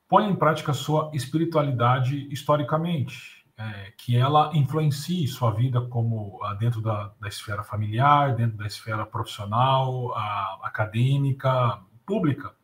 [0.08, 6.56] põe em prática a sua espiritualidade historicamente é, que ela influencie sua vida como ah,
[6.56, 12.56] dentro da, da, esfera familiar, dentro da esfera profissional, a, acadêmica, pública,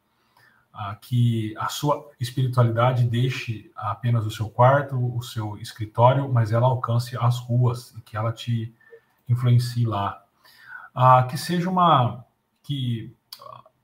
[0.74, 6.66] a, que a sua espiritualidade deixe apenas o seu quarto, o seu escritório, mas ela
[6.66, 8.74] alcance as ruas e que ela te
[9.30, 10.24] influencie lá.
[10.96, 12.26] a que seja uma
[12.64, 13.16] que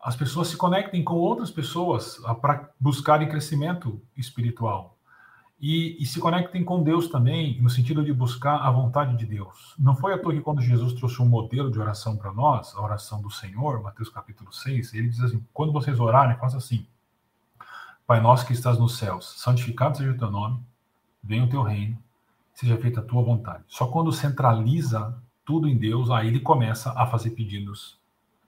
[0.02, 4.98] as pessoas se conectem com outras pessoas para buscarem crescimento espiritual,
[5.66, 9.74] e, e, se conectem com Deus também, no sentido de buscar a vontade de Deus.
[9.80, 12.82] Não foi à toa que quando Jesus trouxe um modelo de oração para nós, a
[12.82, 16.86] oração do Senhor, Mateus capítulo 6, ele diz assim: quando vocês orarem, faça assim.
[18.06, 20.60] Pai nosso que estás nos céus, santificado seja o teu nome,
[21.24, 21.98] venha o teu reino,
[22.54, 23.64] seja feita a tua vontade.
[23.70, 27.98] Só quando centraliza tudo em Deus, aí ele começa a fazer pedidos.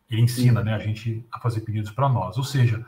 [0.09, 2.37] Ele ensina né, a gente a fazer pedidos para nós.
[2.37, 2.85] Ou seja,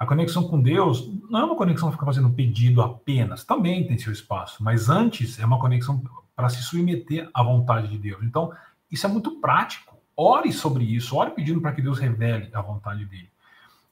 [0.00, 3.98] a conexão com Deus não é uma conexão que fica fazendo pedido apenas, também tem
[3.98, 6.02] seu espaço, mas antes é uma conexão
[6.34, 8.22] para se submeter à vontade de Deus.
[8.22, 8.50] Então,
[8.90, 9.98] isso é muito prático.
[10.16, 13.30] Ore sobre isso, ore pedindo para que Deus revele a vontade dele.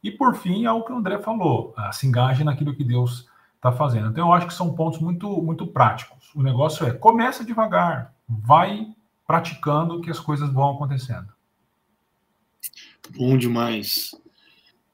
[0.02, 3.70] E por fim, é o que o André falou, se engaje naquilo que Deus está
[3.70, 4.08] fazendo.
[4.08, 6.34] Então, eu acho que são pontos muito, muito práticos.
[6.34, 8.94] O negócio é, começa devagar, vai
[9.26, 11.28] praticando que as coisas vão acontecendo.
[13.14, 14.12] Bom demais.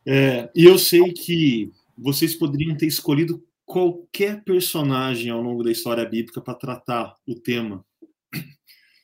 [0.06, 6.04] É, e eu sei que vocês poderiam ter escolhido qualquer personagem ao longo da história
[6.04, 7.84] bíblica para tratar o tema.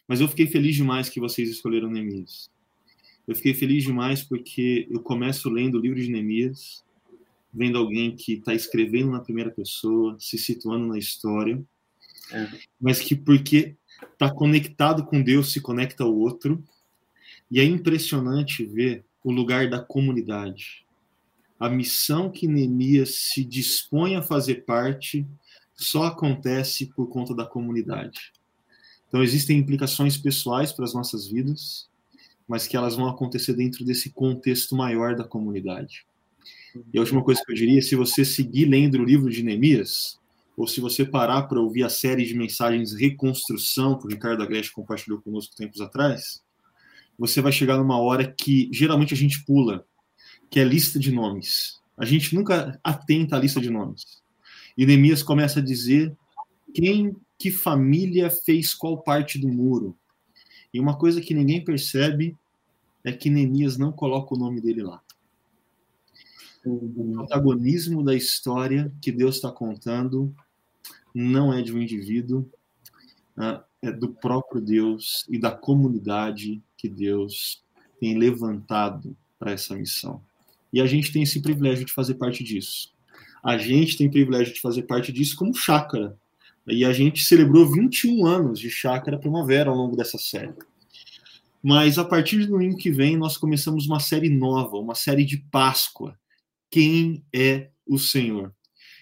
[0.06, 2.50] Mas eu fiquei feliz demais que vocês escolheram Neemias.
[3.26, 6.84] Eu fiquei feliz demais porque eu começo lendo o livro de Neemias,
[7.52, 11.62] vendo alguém que está escrevendo na primeira pessoa, se situando na história,
[12.32, 12.48] é.
[12.80, 13.76] mas que porque
[14.12, 16.62] está conectado com Deus se conecta ao outro.
[17.50, 20.84] E é impressionante ver o lugar da comunidade
[21.60, 25.28] a missão que Neemias se dispõe a fazer parte
[25.74, 28.32] só acontece por conta da comunidade.
[29.06, 31.90] Então, existem implicações pessoais para as nossas vidas,
[32.48, 36.06] mas que elas vão acontecer dentro desse contexto maior da comunidade.
[36.94, 40.18] E a última coisa que eu diria, se você seguir lendo o livro de Neemias,
[40.56, 44.72] ou se você parar para ouvir a série de mensagens Reconstrução, que o Ricardo Agreste
[44.72, 46.42] compartilhou conosco tempos atrás,
[47.18, 49.84] você vai chegar numa hora que geralmente a gente pula,
[50.50, 51.80] que é lista de nomes.
[51.96, 54.20] A gente nunca atenta à lista de nomes.
[54.76, 56.16] E Neemias começa a dizer
[56.74, 59.96] quem, que família fez qual parte do muro.
[60.72, 62.36] E uma coisa que ninguém percebe
[63.04, 65.00] é que Neemias não coloca o nome dele lá.
[66.64, 70.34] O protagonismo da história que Deus está contando
[71.14, 72.48] não é de um indivíduo,
[73.36, 73.62] né?
[73.82, 77.64] é do próprio Deus e da comunidade que Deus
[77.98, 80.22] tem levantado para essa missão.
[80.72, 82.92] E a gente tem esse privilégio de fazer parte disso.
[83.42, 86.16] A gente tem privilégio de fazer parte disso como chácara.
[86.66, 90.54] E a gente celebrou 21 anos de chácara primavera ao longo dessa série.
[91.62, 95.38] Mas a partir do domingo que vem, nós começamos uma série nova, uma série de
[95.38, 96.18] Páscoa.
[96.70, 98.54] Quem é o Senhor?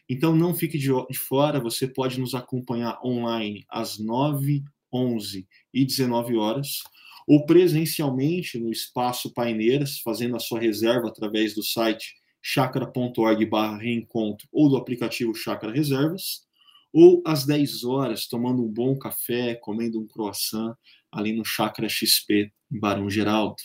[0.09, 6.37] Então não fique de, fora, você pode nos acompanhar online às 9, 11 e 19
[6.37, 6.83] horas
[7.29, 14.79] ou presencialmente no Espaço Paineiras, fazendo a sua reserva através do site chakra.org/reencontro ou do
[14.79, 16.49] aplicativo Chakra Reservas,
[16.91, 20.75] ou às 10 horas, tomando um bom café, comendo um croissant
[21.13, 23.57] ali no Chakra XP, em Barão Geraldo.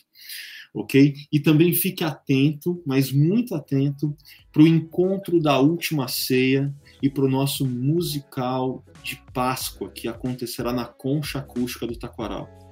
[0.73, 1.13] ok?
[1.31, 4.13] E também fique atento, mas muito atento,
[4.51, 10.73] para o encontro da última ceia e para o nosso musical de Páscoa que acontecerá
[10.73, 12.62] na Concha Acústica do Taquaral.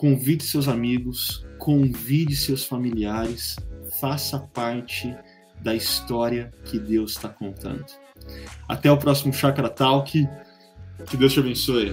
[0.00, 3.56] Convide seus amigos, convide seus familiares,
[4.00, 5.14] faça parte
[5.60, 7.84] da história que Deus está contando.
[8.66, 10.26] Até o próximo Chakra Talk.
[11.06, 11.92] Que Deus te abençoe.